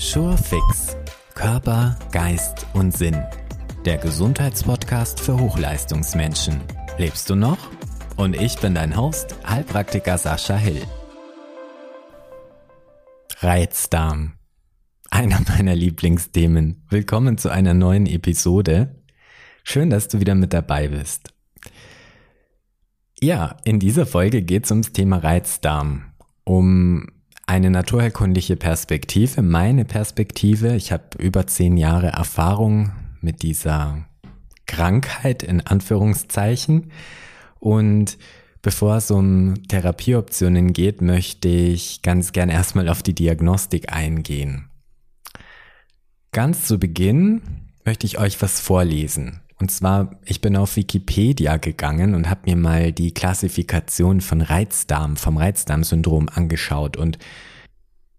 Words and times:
Surefix. 0.00 0.96
Körper, 1.34 1.98
Geist 2.12 2.66
und 2.72 2.96
Sinn. 2.96 3.20
Der 3.84 3.98
Gesundheitspodcast 3.98 5.18
für 5.18 5.36
Hochleistungsmenschen. 5.36 6.60
Lebst 6.98 7.28
du 7.28 7.34
noch? 7.34 7.58
Und 8.16 8.40
ich 8.40 8.56
bin 8.60 8.76
dein 8.76 8.96
Host, 8.96 9.34
Heilpraktiker 9.44 10.16
Sascha 10.16 10.54
Hill. 10.54 10.84
Reizdarm. 13.40 14.34
Einer 15.10 15.40
meiner 15.48 15.74
Lieblingsthemen. 15.74 16.86
Willkommen 16.88 17.36
zu 17.36 17.48
einer 17.48 17.74
neuen 17.74 18.06
Episode. 18.06 19.02
Schön, 19.64 19.90
dass 19.90 20.06
du 20.06 20.20
wieder 20.20 20.36
mit 20.36 20.52
dabei 20.52 20.86
bist. 20.86 21.34
Ja, 23.20 23.56
in 23.64 23.80
dieser 23.80 24.06
Folge 24.06 24.42
geht 24.42 24.64
es 24.64 24.70
ums 24.70 24.92
Thema 24.92 25.16
Reizdarm. 25.18 26.12
Um 26.44 27.17
eine 27.48 27.70
naturherkundliche 27.70 28.56
Perspektive, 28.56 29.40
meine 29.40 29.86
Perspektive. 29.86 30.76
Ich 30.76 30.92
habe 30.92 31.16
über 31.18 31.46
zehn 31.46 31.78
Jahre 31.78 32.08
Erfahrung 32.08 32.92
mit 33.22 33.42
dieser 33.42 34.04
Krankheit 34.66 35.42
in 35.42 35.66
Anführungszeichen. 35.66 36.92
Und 37.58 38.18
bevor 38.60 38.96
es 38.96 39.10
um 39.10 39.54
Therapieoptionen 39.66 40.74
geht, 40.74 41.00
möchte 41.00 41.48
ich 41.48 42.02
ganz 42.02 42.32
gern 42.32 42.50
erstmal 42.50 42.86
auf 42.86 43.02
die 43.02 43.14
Diagnostik 43.14 43.94
eingehen. 43.94 44.68
Ganz 46.32 46.66
zu 46.66 46.78
Beginn 46.78 47.40
möchte 47.82 48.04
ich 48.04 48.18
euch 48.18 48.40
was 48.42 48.60
vorlesen. 48.60 49.40
Und 49.60 49.70
zwar, 49.70 50.18
ich 50.24 50.40
bin 50.40 50.56
auf 50.56 50.76
Wikipedia 50.76 51.56
gegangen 51.56 52.14
und 52.14 52.30
habe 52.30 52.42
mir 52.46 52.56
mal 52.56 52.92
die 52.92 53.12
Klassifikation 53.12 54.20
von 54.20 54.40
Reizdarm, 54.40 55.16
vom 55.16 55.36
Reizdarmsyndrom 55.36 56.28
angeschaut. 56.28 56.96
Und 56.96 57.18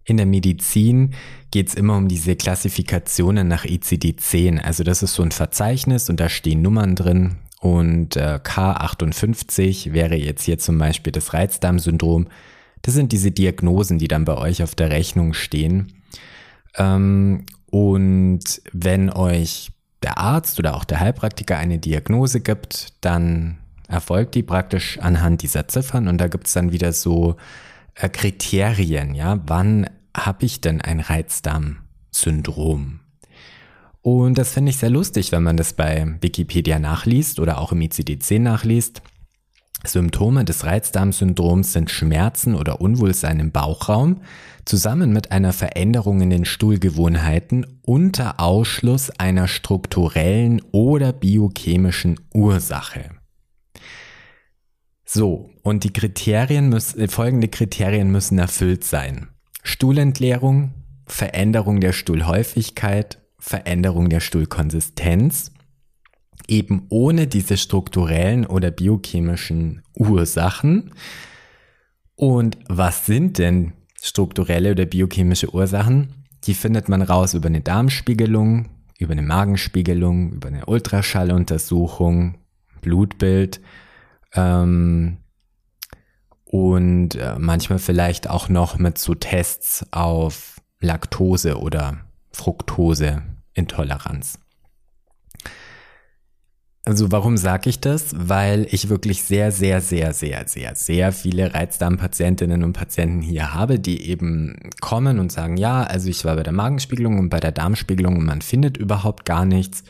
in 0.04 0.18
der 0.18 0.26
Medizin 0.26 1.14
geht 1.50 1.68
es 1.68 1.74
immer 1.74 1.96
um 1.96 2.08
diese 2.08 2.36
Klassifikationen 2.36 3.48
nach 3.48 3.64
ICD-10. 3.64 4.60
Also 4.60 4.84
das 4.84 5.02
ist 5.02 5.14
so 5.14 5.22
ein 5.22 5.30
Verzeichnis 5.30 6.10
und 6.10 6.20
da 6.20 6.28
stehen 6.28 6.62
Nummern 6.62 6.94
drin. 6.94 7.36
Und 7.60 8.16
äh, 8.16 8.40
K58 8.42 9.92
wäre 9.92 10.16
jetzt 10.16 10.44
hier 10.44 10.58
zum 10.58 10.78
Beispiel 10.78 11.12
das 11.12 11.32
Reizdarmsyndrom. 11.32 12.28
Das 12.82 12.94
sind 12.94 13.12
diese 13.12 13.30
Diagnosen, 13.30 13.98
die 13.98 14.08
dann 14.08 14.24
bei 14.24 14.36
euch 14.36 14.62
auf 14.62 14.74
der 14.74 14.90
Rechnung 14.90 15.34
stehen. 15.34 16.02
Ähm, 16.76 17.44
und 17.70 18.62
wenn 18.72 19.10
euch 19.10 19.70
der 20.02 20.18
Arzt 20.18 20.58
oder 20.58 20.74
auch 20.74 20.84
der 20.84 21.00
Heilpraktiker 21.00 21.56
eine 21.56 21.78
Diagnose 21.78 22.40
gibt, 22.40 22.94
dann 23.00 23.58
erfolgt 23.88 24.34
die 24.34 24.42
praktisch 24.42 24.98
anhand 24.98 25.42
dieser 25.42 25.68
Ziffern 25.68 26.08
und 26.08 26.18
da 26.18 26.28
gibt 26.28 26.46
es 26.46 26.52
dann 26.52 26.72
wieder 26.72 26.92
so 26.92 27.36
äh, 27.94 28.08
Kriterien, 28.08 29.14
ja, 29.14 29.40
wann 29.46 29.88
habe 30.16 30.46
ich 30.46 30.60
denn 30.60 30.80
ein 30.80 31.00
Reizdarmsyndrom? 31.00 33.00
Und 34.02 34.38
das 34.38 34.54
finde 34.54 34.70
ich 34.70 34.78
sehr 34.78 34.90
lustig, 34.90 35.30
wenn 35.30 35.42
man 35.42 35.56
das 35.56 35.74
bei 35.74 36.16
Wikipedia 36.20 36.78
nachliest 36.78 37.38
oder 37.38 37.58
auch 37.58 37.72
im 37.72 37.80
ICD-10 37.80 38.38
nachliest. 38.38 39.02
Symptome 39.86 40.44
des 40.44 40.64
Reizdarmsyndroms 40.64 41.72
sind 41.72 41.90
Schmerzen 41.90 42.54
oder 42.54 42.80
Unwohlsein 42.80 43.40
im 43.40 43.50
Bauchraum 43.50 44.20
zusammen 44.64 45.12
mit 45.12 45.32
einer 45.32 45.52
Veränderung 45.52 46.20
in 46.20 46.30
den 46.30 46.44
Stuhlgewohnheiten 46.44 47.66
unter 47.82 48.40
Ausschluss 48.40 49.10
einer 49.10 49.48
strukturellen 49.48 50.60
oder 50.70 51.12
biochemischen 51.12 52.20
Ursache. 52.34 53.10
So, 55.04 55.50
und 55.62 55.82
die 55.82 55.92
Kriterien 55.92 56.68
müssen, 56.68 57.08
folgende 57.08 57.48
Kriterien 57.48 58.12
müssen 58.12 58.38
erfüllt 58.38 58.84
sein. 58.84 59.28
Stuhlentleerung, 59.62 60.72
Veränderung 61.06 61.80
der 61.80 61.92
Stuhlhäufigkeit, 61.92 63.20
Veränderung 63.38 64.08
der 64.08 64.20
Stuhlkonsistenz, 64.20 65.50
eben 66.48 66.86
ohne 66.88 67.26
diese 67.26 67.56
strukturellen 67.56 68.46
oder 68.46 68.70
biochemischen 68.70 69.82
Ursachen. 69.94 70.92
Und 72.16 72.58
was 72.68 73.06
sind 73.06 73.38
denn 73.38 73.72
strukturelle 74.00 74.72
oder 74.72 74.86
biochemische 74.86 75.54
Ursachen? 75.54 76.26
Die 76.44 76.54
findet 76.54 76.88
man 76.88 77.02
raus 77.02 77.34
über 77.34 77.48
eine 77.48 77.60
Darmspiegelung, 77.60 78.70
über 78.98 79.12
eine 79.12 79.22
Magenspiegelung, 79.22 80.32
über 80.32 80.48
eine 80.48 80.66
Ultraschalluntersuchung, 80.66 82.38
Blutbild 82.80 83.60
ähm, 84.34 85.18
und 86.44 87.14
äh, 87.14 87.36
manchmal 87.38 87.78
vielleicht 87.78 88.28
auch 88.28 88.48
noch 88.48 88.78
mit 88.78 88.98
so 88.98 89.14
Tests 89.14 89.86
auf 89.92 90.60
Laktose 90.80 91.58
oder 91.58 91.98
Fructoseintoleranz. 92.32 94.40
Also 96.90 97.12
warum 97.12 97.36
sage 97.36 97.70
ich 97.70 97.78
das? 97.78 98.06
Weil 98.16 98.66
ich 98.72 98.88
wirklich 98.88 99.22
sehr, 99.22 99.52
sehr, 99.52 99.80
sehr, 99.80 100.12
sehr, 100.12 100.48
sehr, 100.48 100.74
sehr 100.74 101.12
viele 101.12 101.54
Reizdarmpatientinnen 101.54 102.64
und 102.64 102.72
Patienten 102.72 103.22
hier 103.22 103.54
habe, 103.54 103.78
die 103.78 104.08
eben 104.08 104.56
kommen 104.80 105.20
und 105.20 105.30
sagen, 105.30 105.56
ja, 105.56 105.84
also 105.84 106.08
ich 106.08 106.24
war 106.24 106.34
bei 106.34 106.42
der 106.42 106.52
Magenspiegelung 106.52 107.20
und 107.20 107.28
bei 107.28 107.38
der 107.38 107.52
Darmspiegelung 107.52 108.16
und 108.16 108.24
man 108.24 108.42
findet 108.42 108.76
überhaupt 108.76 109.24
gar 109.24 109.44
nichts. 109.44 109.84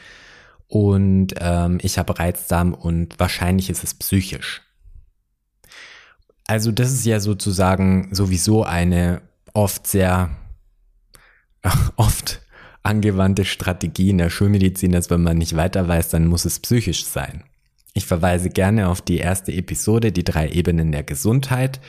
Und 0.69 1.29
ähm, 1.39 1.79
ich 1.81 1.97
habe 1.97 2.19
Reizdarm 2.19 2.75
und 2.75 3.19
wahrscheinlich 3.19 3.71
ist 3.71 3.83
es 3.83 3.95
psychisch. 3.95 4.61
Also 6.47 6.71
das 6.71 6.93
ist 6.93 7.07
ja 7.07 7.19
sozusagen 7.19 8.11
sowieso 8.15 8.63
eine 8.63 9.23
oft 9.55 9.87
sehr, 9.87 10.29
oft 11.97 12.43
angewandte 12.83 13.45
Strategie 13.45 14.11
in 14.11 14.19
der 14.19 14.31
Schulmedizin, 14.31 14.93
dass 14.93 15.11
wenn 15.11 15.23
man 15.23 15.39
nicht 15.39 15.57
weiter 15.57 15.87
weiß, 15.87 16.11
dann 16.11 16.27
muss 16.27 16.45
es 16.45 16.61
psychisch 16.61 17.05
sein. 17.05 17.45
Ich 17.93 18.07
verweise 18.07 18.51
gerne 18.51 18.89
auf 18.89 19.03
die 19.03 19.19
erste 19.19 19.53
Episode, 19.53 20.13
die 20.13 20.25
drei 20.25 20.49
Ebenen 20.49 20.93
der 20.93 21.03
Gesundheit. 21.03 21.81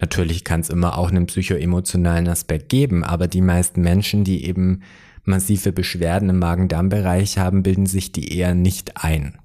Natürlich 0.00 0.44
kann 0.44 0.60
es 0.60 0.68
immer 0.68 0.98
auch 0.98 1.10
einen 1.10 1.26
psychoemotionalen 1.26 2.28
Aspekt 2.28 2.68
geben, 2.68 3.02
aber 3.02 3.26
die 3.26 3.40
meisten 3.40 3.80
Menschen, 3.80 4.24
die 4.24 4.44
eben 4.44 4.82
massive 5.24 5.72
Beschwerden 5.72 6.28
im 6.28 6.38
Magen-Darm-Bereich 6.38 7.38
haben, 7.38 7.62
bilden 7.62 7.86
sich 7.86 8.12
die 8.12 8.36
eher 8.36 8.54
nicht 8.54 9.02
ein. 9.02 9.38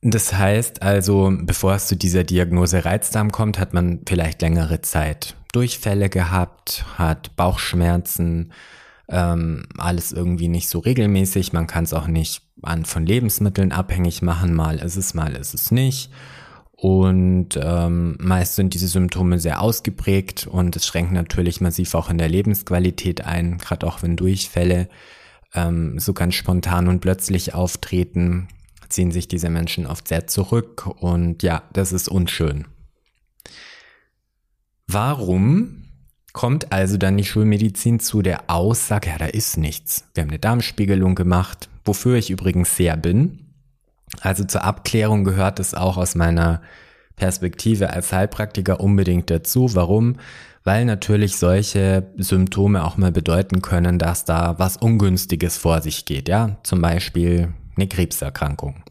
Das 0.00 0.32
heißt 0.32 0.82
also, 0.82 1.32
bevor 1.40 1.74
es 1.74 1.88
zu 1.88 1.96
dieser 1.96 2.22
Diagnose 2.22 2.84
Reizdarm 2.84 3.32
kommt, 3.32 3.58
hat 3.58 3.74
man 3.74 4.00
vielleicht 4.06 4.40
längere 4.42 4.80
Zeit 4.80 5.34
Durchfälle 5.52 6.08
gehabt, 6.08 6.84
hat 6.96 7.34
Bauchschmerzen, 7.34 8.52
ähm, 9.08 9.66
alles 9.76 10.12
irgendwie 10.12 10.48
nicht 10.48 10.68
so 10.68 10.78
regelmäßig. 10.78 11.52
Man 11.52 11.66
kann 11.66 11.84
es 11.84 11.94
auch 11.94 12.06
nicht 12.06 12.42
an, 12.62 12.84
von 12.84 13.06
Lebensmitteln 13.06 13.72
abhängig 13.72 14.22
machen. 14.22 14.54
Mal 14.54 14.78
ist 14.78 14.96
es, 14.96 15.14
mal 15.14 15.34
ist 15.34 15.54
es 15.54 15.70
nicht. 15.70 16.12
Und 16.72 17.58
ähm, 17.60 18.16
meist 18.20 18.54
sind 18.54 18.74
diese 18.74 18.86
Symptome 18.86 19.40
sehr 19.40 19.60
ausgeprägt 19.60 20.46
und 20.46 20.76
es 20.76 20.86
schränkt 20.86 21.10
natürlich 21.10 21.60
massiv 21.60 21.94
auch 21.94 22.08
in 22.08 22.18
der 22.18 22.28
Lebensqualität 22.28 23.24
ein, 23.24 23.58
gerade 23.58 23.84
auch 23.84 24.02
wenn 24.04 24.14
Durchfälle 24.14 24.88
ähm, 25.54 25.98
so 25.98 26.12
ganz 26.12 26.36
spontan 26.36 26.86
und 26.86 27.00
plötzlich 27.00 27.52
auftreten, 27.52 28.46
ziehen 28.88 29.10
sich 29.10 29.28
diese 29.28 29.50
Menschen 29.50 29.86
oft 29.86 30.08
sehr 30.08 30.26
zurück 30.26 30.86
und 30.86 31.42
ja, 31.42 31.62
das 31.72 31.92
ist 31.92 32.08
unschön. 32.08 32.66
Warum 34.86 35.84
kommt 36.32 36.72
also 36.72 36.96
dann 36.96 37.16
die 37.16 37.24
Schulmedizin 37.24 38.00
zu 38.00 38.22
der 38.22 38.48
Aussage, 38.48 39.10
ja, 39.10 39.18
da 39.18 39.26
ist 39.26 39.56
nichts. 39.56 40.04
Wir 40.14 40.22
haben 40.22 40.30
eine 40.30 40.38
Darmspiegelung 40.38 41.14
gemacht, 41.14 41.68
wofür 41.84 42.16
ich 42.16 42.30
übrigens 42.30 42.76
sehr 42.76 42.96
bin. 42.96 43.54
Also 44.20 44.44
zur 44.44 44.64
Abklärung 44.64 45.24
gehört 45.24 45.60
es 45.60 45.74
auch 45.74 45.96
aus 45.96 46.14
meiner 46.14 46.62
Perspektive 47.16 47.90
als 47.90 48.12
Heilpraktiker 48.12 48.80
unbedingt 48.80 49.30
dazu. 49.30 49.74
Warum? 49.74 50.16
Weil 50.64 50.84
natürlich 50.84 51.36
solche 51.36 52.12
Symptome 52.16 52.84
auch 52.84 52.96
mal 52.96 53.12
bedeuten 53.12 53.60
können, 53.60 53.98
dass 53.98 54.24
da 54.24 54.58
was 54.58 54.76
Ungünstiges 54.76 55.56
vor 55.56 55.82
sich 55.82 56.04
geht, 56.04 56.28
ja. 56.28 56.58
Zum 56.62 56.80
Beispiel 56.80 57.52
eine 57.78 57.88
Krebserkrankung. 57.88 58.82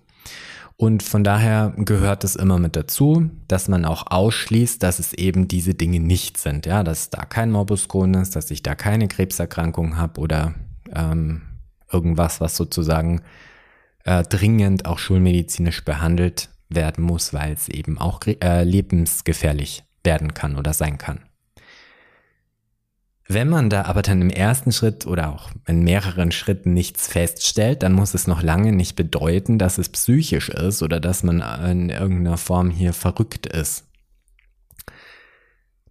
Und 0.80 1.02
von 1.02 1.24
daher 1.24 1.74
gehört 1.76 2.24
es 2.24 2.36
immer 2.36 2.60
mit 2.60 2.76
dazu, 2.76 3.32
dass 3.48 3.68
man 3.68 3.84
auch 3.84 4.06
ausschließt, 4.08 4.82
dass 4.84 5.00
es 5.00 5.14
eben 5.14 5.48
diese 5.48 5.74
Dinge 5.74 6.00
nicht 6.00 6.38
sind. 6.38 6.68
Ja, 6.68 6.84
dass 6.84 7.10
da 7.10 7.26
kein 7.26 7.52
Morbus 7.52 7.88
Crohn 7.88 8.14
ist, 8.14 8.36
dass 8.36 8.52
ich 8.52 8.62
da 8.62 8.76
keine 8.76 9.08
Krebserkrankung 9.08 9.98
habe 9.98 10.22
oder 10.22 10.54
ähm, 10.94 11.42
irgendwas, 11.92 12.42
was 12.42 12.56
sozusagen 12.56 13.24
äh, 14.04 14.22
dringend 14.24 14.86
auch 14.86 15.00
schulmedizinisch 15.00 15.84
behandelt 15.84 16.50
werden 16.70 17.04
muss, 17.04 17.34
weil 17.34 17.54
es 17.54 17.70
eben 17.70 17.98
auch 17.98 18.22
äh, 18.26 18.64
lebensgefährlich 18.64 19.84
werden 20.04 20.36
kann 20.36 20.58
oder 20.58 20.74
sein 20.74 21.00
kann. 21.00 21.27
Wenn 23.30 23.50
man 23.50 23.70
da 23.70 23.84
aber 23.84 24.02
dann 24.02 24.22
im 24.22 24.30
ersten 24.30 24.72
Schritt 24.72 25.06
oder 25.06 25.34
auch 25.34 25.52
in 25.68 25.84
mehreren 25.84 26.32
Schritten 26.32 26.74
nichts 26.74 27.08
feststellt, 27.08 27.84
dann 27.84 27.92
muss 27.92 28.14
es 28.14 28.26
noch 28.26 28.42
lange 28.42 28.72
nicht 28.72 28.96
bedeuten, 28.96 29.60
dass 29.60 29.78
es 29.78 29.90
psychisch 29.90 30.48
ist 30.50 30.82
oder 30.82 31.02
dass 31.02 31.24
man 31.24 31.42
in 31.70 31.90
irgendeiner 31.90 32.38
Form 32.38 32.70
hier 32.70 32.94
verrückt 32.94 33.46
ist. 33.46 33.86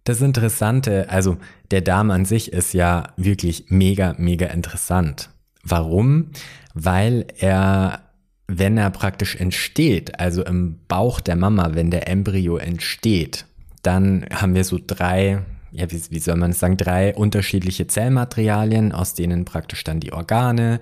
Das 0.03 0.21
Interessante, 0.21 1.09
also 1.09 1.37
der 1.69 1.81
Darm 1.81 2.11
an 2.11 2.25
sich 2.25 2.53
ist 2.53 2.73
ja 2.73 3.09
wirklich 3.17 3.65
mega, 3.67 4.15
mega 4.17 4.47
interessant. 4.47 5.29
Warum? 5.63 6.31
Weil 6.73 7.27
er, 7.37 8.03
wenn 8.47 8.77
er 8.77 8.89
praktisch 8.89 9.35
entsteht, 9.35 10.19
also 10.19 10.45
im 10.45 10.79
Bauch 10.87 11.19
der 11.19 11.35
Mama, 11.35 11.71
wenn 11.73 11.91
der 11.91 12.07
Embryo 12.07 12.55
entsteht, 12.55 13.45
dann 13.83 14.25
haben 14.31 14.55
wir 14.55 14.63
so 14.63 14.79
drei, 14.85 15.43
ja, 15.77 15.91
wie, 15.91 16.01
wie 16.09 16.19
soll 16.19 16.35
man 16.35 16.51
es 16.51 16.59
sagen, 16.59 16.75
drei 16.75 17.13
unterschiedliche 17.13 17.87
Zellmaterialien, 17.87 18.91
aus 18.91 19.13
denen 19.13 19.45
praktisch 19.45 19.83
dann 19.83 19.99
die 19.99 20.11
Organe 20.11 20.81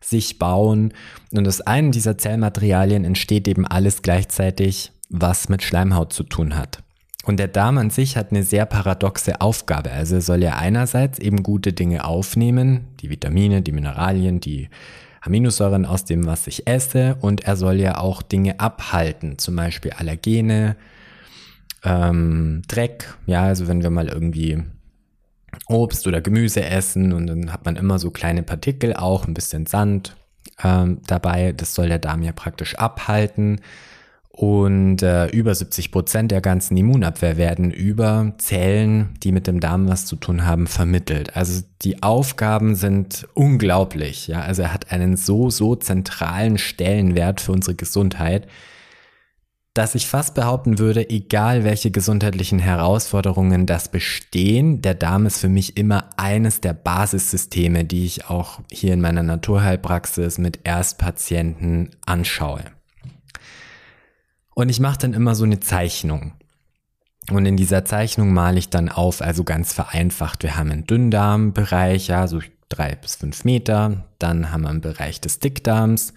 sich 0.00 0.38
bauen. 0.38 0.94
Und 1.30 1.46
aus 1.46 1.60
einem 1.60 1.92
dieser 1.92 2.16
Zellmaterialien 2.16 3.04
entsteht 3.04 3.46
eben 3.46 3.66
alles 3.66 4.00
gleichzeitig, 4.00 4.92
was 5.10 5.50
mit 5.50 5.62
Schleimhaut 5.62 6.12
zu 6.12 6.22
tun 6.22 6.56
hat. 6.56 6.82
Und 7.26 7.36
der 7.36 7.48
Darm 7.48 7.76
an 7.76 7.90
sich 7.90 8.16
hat 8.16 8.30
eine 8.30 8.42
sehr 8.42 8.64
paradoxe 8.64 9.42
Aufgabe. 9.42 9.90
Also 9.90 10.14
er 10.16 10.22
soll 10.22 10.42
ja 10.42 10.56
einerseits 10.56 11.18
eben 11.18 11.42
gute 11.42 11.74
Dinge 11.74 12.06
aufnehmen, 12.06 12.86
die 13.00 13.10
Vitamine, 13.10 13.60
die 13.60 13.72
Mineralien, 13.72 14.40
die 14.40 14.70
Aminosäuren 15.20 15.84
aus 15.84 16.06
dem, 16.06 16.24
was 16.24 16.46
ich 16.46 16.66
esse. 16.66 17.18
Und 17.20 17.44
er 17.44 17.56
soll 17.56 17.78
ja 17.78 17.98
auch 17.98 18.22
Dinge 18.22 18.58
abhalten, 18.58 19.36
zum 19.36 19.54
Beispiel 19.54 19.92
Allergene, 19.92 20.76
ähm, 21.84 22.62
Dreck. 22.68 23.14
Ja, 23.26 23.44
also 23.44 23.68
wenn 23.68 23.82
wir 23.82 23.90
mal 23.90 24.08
irgendwie 24.08 24.62
Obst 25.66 26.06
oder 26.06 26.20
Gemüse 26.20 26.64
essen 26.64 27.12
und 27.12 27.26
dann 27.26 27.52
hat 27.52 27.64
man 27.64 27.76
immer 27.76 27.98
so 27.98 28.10
kleine 28.10 28.42
Partikel 28.42 28.94
auch, 28.94 29.26
ein 29.26 29.34
bisschen 29.34 29.66
Sand 29.66 30.16
ähm, 30.62 30.98
dabei. 31.06 31.52
Das 31.52 31.74
soll 31.74 31.88
der 31.88 31.98
Darm 31.98 32.22
ja 32.22 32.32
praktisch 32.32 32.74
abhalten. 32.76 33.60
Und 34.40 35.02
äh, 35.02 35.26
über 35.26 35.54
70 35.54 35.92
Prozent 35.92 36.30
der 36.30 36.40
ganzen 36.40 36.76
Immunabwehr 36.76 37.36
werden 37.36 37.70
über 37.70 38.32
Zellen, 38.38 39.10
die 39.22 39.32
mit 39.32 39.46
dem 39.46 39.60
Darm 39.60 39.86
was 39.88 40.06
zu 40.06 40.16
tun 40.16 40.46
haben, 40.46 40.66
vermittelt. 40.66 41.36
Also 41.36 41.62
die 41.82 42.02
Aufgaben 42.02 42.74
sind 42.74 43.28
unglaublich. 43.34 44.28
Ja, 44.28 44.40
also 44.40 44.62
er 44.62 44.72
hat 44.72 44.92
einen 44.92 45.16
so, 45.16 45.50
so 45.50 45.76
zentralen 45.76 46.56
Stellenwert 46.56 47.42
für 47.42 47.52
unsere 47.52 47.74
Gesundheit, 47.74 48.46
dass 49.74 49.94
ich 49.94 50.08
fast 50.08 50.34
behaupten 50.34 50.78
würde, 50.78 51.08
egal 51.10 51.62
welche 51.62 51.90
gesundheitlichen 51.90 52.58
Herausforderungen 52.58 53.66
das 53.66 53.88
bestehen, 53.88 54.82
der 54.82 54.94
Darm 54.94 55.26
ist 55.26 55.38
für 55.38 55.48
mich 55.48 55.76
immer 55.76 56.10
eines 56.16 56.60
der 56.60 56.72
Basissysteme, 56.72 57.84
die 57.84 58.04
ich 58.04 58.28
auch 58.28 58.60
hier 58.70 58.92
in 58.92 59.00
meiner 59.00 59.22
Naturheilpraxis 59.22 60.38
mit 60.38 60.60
Erstpatienten 60.64 61.90
anschaue. 62.04 62.64
Und 64.54 64.68
ich 64.68 64.80
mache 64.80 64.98
dann 64.98 65.14
immer 65.14 65.34
so 65.36 65.44
eine 65.44 65.60
Zeichnung. 65.60 66.32
Und 67.30 67.46
in 67.46 67.56
dieser 67.56 67.84
Zeichnung 67.84 68.32
male 68.32 68.58
ich 68.58 68.70
dann 68.70 68.88
auf, 68.88 69.22
also 69.22 69.44
ganz 69.44 69.72
vereinfacht. 69.72 70.42
Wir 70.42 70.56
haben 70.56 70.72
einen 70.72 70.86
Dünndarmbereich, 70.86 72.08
ja, 72.08 72.26
so 72.26 72.40
drei 72.68 72.96
bis 72.96 73.14
fünf 73.14 73.44
Meter. 73.44 74.04
Dann 74.18 74.50
haben 74.50 74.62
wir 74.62 74.70
einen 74.70 74.80
Bereich 74.80 75.20
des 75.20 75.38
Dickdarms. 75.38 76.12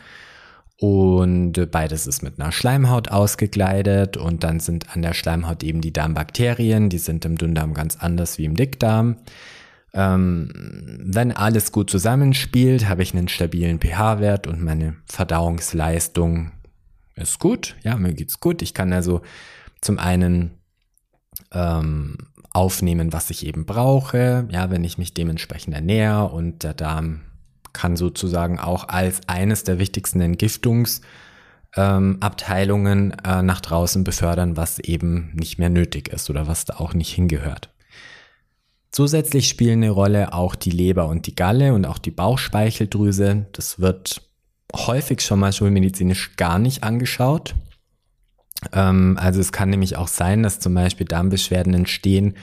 Und 0.79 1.71
beides 1.71 2.07
ist 2.07 2.23
mit 2.23 2.39
einer 2.39 2.51
Schleimhaut 2.51 3.09
ausgekleidet. 3.09 4.17
Und 4.17 4.43
dann 4.43 4.59
sind 4.59 4.93
an 4.95 5.01
der 5.01 5.13
Schleimhaut 5.13 5.63
eben 5.63 5.81
die 5.81 5.93
Darmbakterien. 5.93 6.89
Die 6.89 6.97
sind 6.97 7.25
im 7.25 7.37
Dünndarm 7.37 7.73
ganz 7.73 7.97
anders 7.97 8.37
wie 8.37 8.45
im 8.45 8.55
Dickdarm. 8.55 9.17
Ähm, 9.93 10.49
wenn 10.99 11.31
alles 11.31 11.71
gut 11.71 11.89
zusammenspielt, 11.89 12.89
habe 12.89 13.03
ich 13.03 13.13
einen 13.13 13.27
stabilen 13.27 13.79
pH-Wert 13.79 14.47
und 14.47 14.61
meine 14.61 14.95
Verdauungsleistung 15.05 16.51
ist 17.15 17.39
gut, 17.39 17.75
ja, 17.83 17.95
mir 17.95 18.13
geht's 18.13 18.39
gut. 18.39 18.63
Ich 18.63 18.73
kann 18.73 18.91
also 18.91 19.21
zum 19.81 19.99
einen 19.99 20.57
ähm, 21.51 22.17
aufnehmen, 22.51 23.13
was 23.13 23.29
ich 23.29 23.45
eben 23.45 23.65
brauche, 23.65 24.47
ja, 24.51 24.71
wenn 24.71 24.83
ich 24.83 24.97
mich 24.97 25.13
dementsprechend 25.13 25.75
ernähre 25.75 26.29
und 26.29 26.63
der 26.63 26.73
Darm 26.73 27.21
kann 27.73 27.95
sozusagen 27.95 28.59
auch 28.59 28.87
als 28.87 29.21
eines 29.27 29.63
der 29.63 29.79
wichtigsten 29.79 30.21
Entgiftungsabteilungen 30.21 33.11
ähm, 33.11 33.17
äh, 33.25 33.41
nach 33.41 33.61
draußen 33.61 34.03
befördern, 34.03 34.55
was 34.55 34.77
eben 34.79 35.31
nicht 35.33 35.57
mehr 35.59 35.69
nötig 35.69 36.09
ist 36.09 36.29
oder 36.29 36.47
was 36.47 36.65
da 36.65 36.75
auch 36.75 36.93
nicht 36.93 37.13
hingehört. 37.13 37.69
Zusätzlich 38.91 39.49
spielen 39.49 39.83
eine 39.83 39.89
Rolle 39.89 40.33
auch 40.33 40.53
die 40.53 40.69
Leber 40.69 41.07
und 41.07 41.25
die 41.25 41.35
Galle 41.35 41.73
und 41.73 41.87
auch 41.87 41.97
die 41.97 42.11
Bauchspeicheldrüse. 42.11 43.47
Das 43.51 43.79
wird 43.79 44.21
häufig 44.75 45.21
schon 45.21 45.39
mal 45.39 45.51
schulmedizinisch 45.51 46.35
gar 46.35 46.59
nicht 46.59 46.83
angeschaut. 46.83 47.55
Ähm, 48.71 49.17
also 49.19 49.39
es 49.39 49.51
kann 49.51 49.71
nämlich 49.71 49.97
auch 49.97 50.07
sein, 50.07 50.43
dass 50.43 50.59
zum 50.59 50.75
Beispiel 50.75 51.07
Darmbeschwerden 51.07 51.73
entstehen, 51.73 52.35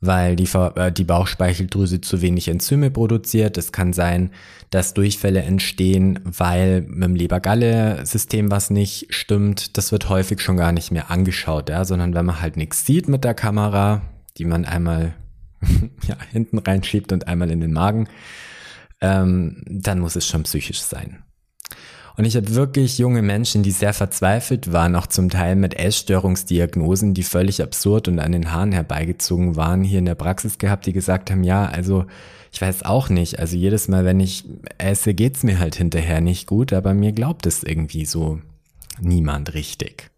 weil 0.00 0.36
die, 0.36 0.48
äh, 0.76 0.92
die 0.92 1.04
Bauchspeicheldrüse 1.04 2.00
zu 2.00 2.22
wenig 2.22 2.48
Enzyme 2.48 2.90
produziert. 2.90 3.58
Es 3.58 3.72
kann 3.72 3.92
sein, 3.92 4.30
dass 4.70 4.94
Durchfälle 4.94 5.42
entstehen, 5.42 6.20
weil 6.24 6.82
mit 6.82 7.04
dem 7.04 7.14
Leber-Galle-System 7.14 8.50
was 8.50 8.70
nicht 8.70 9.06
stimmt. 9.10 9.76
Das 9.76 9.92
wird 9.92 10.08
häufig 10.08 10.40
schon 10.40 10.56
gar 10.56 10.72
nicht 10.72 10.90
mehr 10.90 11.10
angeschaut, 11.10 11.68
ja, 11.68 11.84
sondern 11.84 12.14
wenn 12.14 12.26
man 12.26 12.40
halt 12.40 12.56
nichts 12.56 12.84
sieht 12.86 13.08
mit 13.08 13.24
der 13.24 13.34
Kamera, 13.34 14.02
die 14.36 14.44
man 14.44 14.64
einmal 14.64 15.14
ja, 16.06 16.16
hinten 16.30 16.58
reinschiebt 16.58 17.12
und 17.12 17.26
einmal 17.26 17.50
in 17.50 17.60
den 17.60 17.72
Magen, 17.72 18.08
ähm, 19.00 19.62
dann 19.66 20.00
muss 20.00 20.16
es 20.16 20.26
schon 20.26 20.44
psychisch 20.44 20.80
sein. 20.80 21.22
Und 22.18 22.24
ich 22.24 22.34
habe 22.34 22.52
wirklich 22.56 22.98
junge 22.98 23.22
Menschen, 23.22 23.62
die 23.62 23.70
sehr 23.70 23.94
verzweifelt 23.94 24.72
waren, 24.72 24.96
auch 24.96 25.06
zum 25.06 25.30
Teil 25.30 25.54
mit 25.54 25.74
Essstörungsdiagnosen, 25.74 27.14
die 27.14 27.22
völlig 27.22 27.62
absurd 27.62 28.08
und 28.08 28.18
an 28.18 28.32
den 28.32 28.50
Haaren 28.50 28.72
herbeigezogen 28.72 29.54
waren, 29.54 29.84
hier 29.84 30.00
in 30.00 30.04
der 30.04 30.16
Praxis 30.16 30.58
gehabt, 30.58 30.86
die 30.86 30.92
gesagt 30.92 31.30
haben, 31.30 31.44
ja, 31.44 31.66
also 31.66 32.06
ich 32.50 32.60
weiß 32.60 32.82
auch 32.82 33.08
nicht, 33.08 33.38
also 33.38 33.56
jedes 33.56 33.86
Mal, 33.86 34.04
wenn 34.04 34.18
ich 34.18 34.44
esse, 34.78 35.14
geht's 35.14 35.44
mir 35.44 35.60
halt 35.60 35.76
hinterher 35.76 36.20
nicht 36.20 36.48
gut, 36.48 36.72
aber 36.72 36.92
mir 36.92 37.12
glaubt 37.12 37.46
es 37.46 37.62
irgendwie 37.62 38.04
so 38.04 38.40
niemand 39.00 39.54
richtig. 39.54 40.10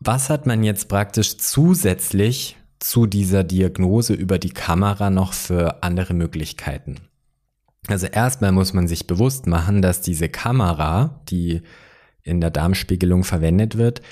Was 0.00 0.28
hat 0.28 0.44
man 0.44 0.64
jetzt 0.64 0.90
praktisch 0.90 1.38
zusätzlich 1.38 2.58
zu 2.78 3.06
dieser 3.06 3.42
Diagnose 3.42 4.12
über 4.12 4.38
die 4.38 4.50
Kamera 4.50 5.08
noch 5.08 5.32
für 5.32 5.82
andere 5.82 6.12
Möglichkeiten? 6.12 6.96
Also 7.88 8.06
erstmal 8.06 8.52
muss 8.52 8.72
man 8.72 8.86
sich 8.86 9.06
bewusst 9.06 9.46
machen, 9.46 9.82
dass 9.82 10.00
diese 10.00 10.28
Kamera, 10.28 11.20
die 11.28 11.62
in 12.22 12.40
der 12.40 12.50
Darmspiegelung 12.50 13.24
verwendet 13.24 13.76
wird, 13.76 14.02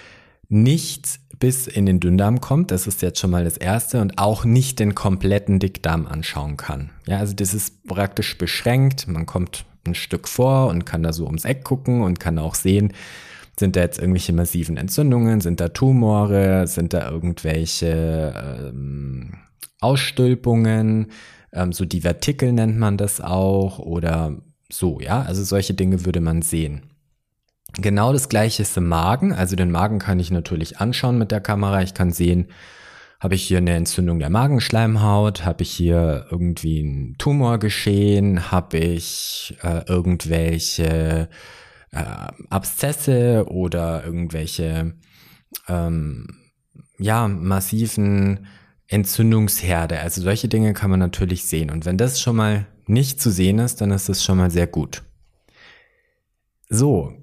nicht 0.48 1.20
bis 1.38 1.68
in 1.68 1.86
den 1.86 2.00
Dünndarm 2.00 2.40
kommt. 2.40 2.72
Das 2.72 2.86
ist 2.86 3.02
jetzt 3.02 3.20
schon 3.20 3.30
mal 3.30 3.44
das 3.44 3.56
erste 3.56 4.00
und 4.00 4.18
auch 4.18 4.44
nicht 4.44 4.80
den 4.80 4.94
kompletten 4.94 5.60
Dickdarm 5.60 6.06
anschauen 6.06 6.56
kann. 6.56 6.90
Ja, 7.06 7.18
also 7.18 7.34
das 7.34 7.54
ist 7.54 7.84
praktisch 7.86 8.36
beschränkt. 8.36 9.06
Man 9.06 9.26
kommt 9.26 9.64
ein 9.86 9.94
Stück 9.94 10.28
vor 10.28 10.68
und 10.68 10.84
kann 10.84 11.02
da 11.02 11.12
so 11.12 11.26
ums 11.26 11.44
Eck 11.44 11.64
gucken 11.64 12.02
und 12.02 12.20
kann 12.20 12.38
auch 12.38 12.54
sehen, 12.54 12.92
sind 13.58 13.76
da 13.76 13.80
jetzt 13.80 13.98
irgendwelche 13.98 14.32
massiven 14.32 14.76
Entzündungen, 14.76 15.40
sind 15.40 15.60
da 15.60 15.68
Tumore, 15.68 16.66
sind 16.66 16.92
da 16.92 17.10
irgendwelche 17.10 18.70
ähm, 18.72 19.34
Ausstülpungen, 19.80 21.06
ähm, 21.52 21.72
so 21.72 21.84
Divertikel 21.84 22.52
nennt 22.52 22.78
man 22.78 22.96
das 22.96 23.20
auch 23.20 23.78
oder 23.78 24.36
so, 24.70 25.00
ja. 25.00 25.22
Also 25.22 25.42
solche 25.44 25.74
Dinge 25.74 26.04
würde 26.04 26.20
man 26.20 26.42
sehen. 26.42 26.82
Genau 27.74 28.12
das 28.12 28.28
gleiche 28.28 28.62
ist 28.62 28.76
im 28.76 28.88
Magen. 28.88 29.32
Also 29.32 29.56
den 29.56 29.70
Magen 29.70 29.98
kann 29.98 30.20
ich 30.20 30.30
natürlich 30.30 30.78
anschauen 30.78 31.18
mit 31.18 31.30
der 31.30 31.40
Kamera. 31.40 31.82
Ich 31.82 31.94
kann 31.94 32.10
sehen, 32.10 32.48
habe 33.20 33.34
ich 33.34 33.42
hier 33.42 33.58
eine 33.58 33.74
Entzündung 33.74 34.18
der 34.18 34.30
Magenschleimhaut? 34.30 35.44
Habe 35.44 35.62
ich 35.62 35.70
hier 35.70 36.26
irgendwie 36.30 36.80
einen 36.80 37.18
Tumor 37.18 37.58
geschehen? 37.58 38.50
Habe 38.50 38.78
ich 38.78 39.56
äh, 39.62 39.84
irgendwelche 39.86 41.28
äh, 41.92 42.04
Abszesse 42.48 43.44
oder 43.48 44.04
irgendwelche 44.04 44.94
ähm, 45.68 46.26
ja 46.98 47.28
massiven 47.28 48.46
Entzündungsherde. 48.90 50.00
Also 50.00 50.20
solche 50.20 50.48
Dinge 50.48 50.74
kann 50.74 50.90
man 50.90 50.98
natürlich 50.98 51.44
sehen. 51.44 51.70
Und 51.70 51.86
wenn 51.86 51.96
das 51.96 52.20
schon 52.20 52.36
mal 52.36 52.66
nicht 52.86 53.20
zu 53.20 53.30
sehen 53.30 53.60
ist, 53.60 53.80
dann 53.80 53.92
ist 53.92 54.08
das 54.08 54.24
schon 54.24 54.36
mal 54.36 54.50
sehr 54.50 54.66
gut. 54.66 55.02
So, 56.68 57.14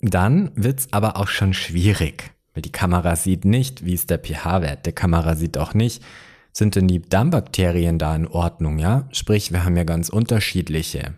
dann 0.00 0.52
wird's 0.54 0.88
aber 0.92 1.16
auch 1.16 1.28
schon 1.28 1.54
schwierig, 1.54 2.32
weil 2.54 2.62
die 2.62 2.72
Kamera 2.72 3.16
sieht 3.16 3.44
nicht, 3.44 3.84
wie 3.84 3.94
ist 3.94 4.10
der 4.10 4.18
pH-Wert. 4.18 4.84
Der 4.84 4.92
Kamera 4.92 5.36
sieht 5.36 5.56
auch 5.56 5.72
nicht, 5.72 6.02
sind 6.52 6.76
denn 6.76 6.86
die 6.86 7.00
Darmbakterien 7.00 7.98
da 7.98 8.14
in 8.14 8.26
Ordnung, 8.26 8.78
ja? 8.78 9.08
Sprich, 9.12 9.52
wir 9.52 9.64
haben 9.64 9.76
ja 9.76 9.84
ganz 9.84 10.10
unterschiedliche. 10.10 11.14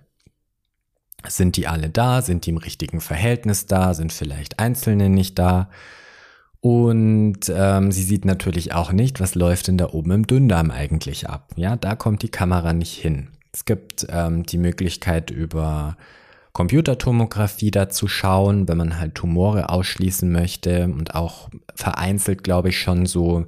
Sind 1.27 1.57
die 1.57 1.67
alle 1.67 1.91
da? 1.91 2.23
Sind 2.23 2.47
die 2.47 2.51
im 2.51 2.57
richtigen 2.57 3.01
Verhältnis 3.01 3.67
da? 3.67 3.95
Sind 3.95 4.13
vielleicht 4.13 4.59
einzelne 4.59 5.09
nicht 5.09 5.39
da? 5.39 5.71
Und 6.61 7.41
ähm, 7.49 7.91
sie 7.91 8.03
sieht 8.03 8.25
natürlich 8.25 8.75
auch 8.75 8.93
nicht, 8.93 9.19
was 9.21 9.35
läuft 9.35 9.69
denn 9.69 9.79
da 9.79 9.91
oben 9.91 10.11
im 10.11 10.27
Dünndarm 10.27 10.71
eigentlich 10.71 11.29
ab. 11.29 11.53
Ja, 11.57 11.77
da 11.77 11.97
kommt 11.97 12.23
die 12.23 12.29
Kamera 12.29 12.75
nicht 12.75 12.97
hin. 12.99 13.29
Es 13.53 13.65
gibt 13.65 14.07
ähm, 14.11 14.45
die 14.45 14.59
Möglichkeit 14.59 15.31
über 15.31 15.97
Computertomographie 16.53 17.71
dazu 17.71 18.09
schauen, 18.09 18.69
wenn 18.69 18.77
man 18.77 18.99
halt 18.99 19.15
Tumore 19.15 19.71
ausschließen 19.71 20.31
möchte 20.31 20.85
und 20.85 21.15
auch 21.15 21.49
vereinzelt, 21.75 22.45
glaube 22.45 22.69
ich, 22.69 22.81
schon 22.81 23.07
so 23.07 23.47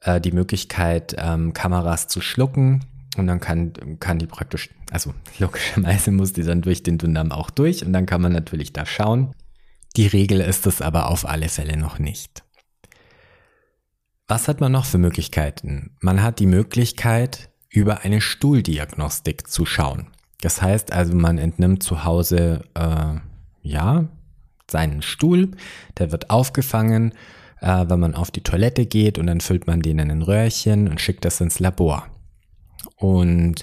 äh, 0.00 0.20
die 0.20 0.32
Möglichkeit, 0.32 1.16
ähm, 1.18 1.52
Kameras 1.54 2.06
zu 2.06 2.20
schlucken. 2.20 2.84
Und 3.16 3.26
dann 3.26 3.40
kann, 3.40 3.72
kann 4.00 4.18
die 4.18 4.26
praktisch, 4.26 4.70
also 4.90 5.12
logischerweise 5.38 6.12
muss 6.12 6.32
die 6.32 6.42
dann 6.42 6.62
durch 6.62 6.82
den 6.82 6.98
Dünndarm 6.98 7.32
auch 7.32 7.50
durch 7.50 7.84
und 7.84 7.92
dann 7.92 8.06
kann 8.06 8.20
man 8.20 8.32
natürlich 8.32 8.72
da 8.72 8.86
schauen. 8.86 9.34
Die 9.96 10.06
Regel 10.06 10.40
ist 10.40 10.66
es 10.66 10.82
aber 10.82 11.08
auf 11.08 11.26
alle 11.26 11.48
Fälle 11.48 11.76
noch 11.76 11.98
nicht. 11.98 12.44
Was 14.26 14.48
hat 14.48 14.60
man 14.60 14.72
noch 14.72 14.86
für 14.86 14.98
Möglichkeiten? 14.98 15.96
Man 16.00 16.22
hat 16.22 16.38
die 16.40 16.46
Möglichkeit, 16.46 17.50
über 17.68 18.02
eine 18.02 18.20
Stuhldiagnostik 18.20 19.48
zu 19.48 19.66
schauen. 19.66 20.06
Das 20.40 20.62
heißt 20.62 20.92
also, 20.92 21.14
man 21.14 21.38
entnimmt 21.38 21.82
zu 21.82 22.04
Hause, 22.04 22.64
äh, 22.74 23.14
ja, 23.62 24.08
seinen 24.70 25.02
Stuhl, 25.02 25.50
der 25.98 26.12
wird 26.12 26.30
aufgefangen, 26.30 27.12
äh, 27.60 27.84
wenn 27.88 28.00
man 28.00 28.14
auf 28.14 28.30
die 28.30 28.42
Toilette 28.42 28.86
geht 28.86 29.18
und 29.18 29.26
dann 29.26 29.40
füllt 29.40 29.66
man 29.66 29.82
den 29.82 29.98
in 29.98 30.10
ein 30.10 30.22
Röhrchen 30.22 30.88
und 30.88 31.00
schickt 31.00 31.24
das 31.24 31.40
ins 31.40 31.58
Labor. 31.58 32.06
Und 32.96 33.62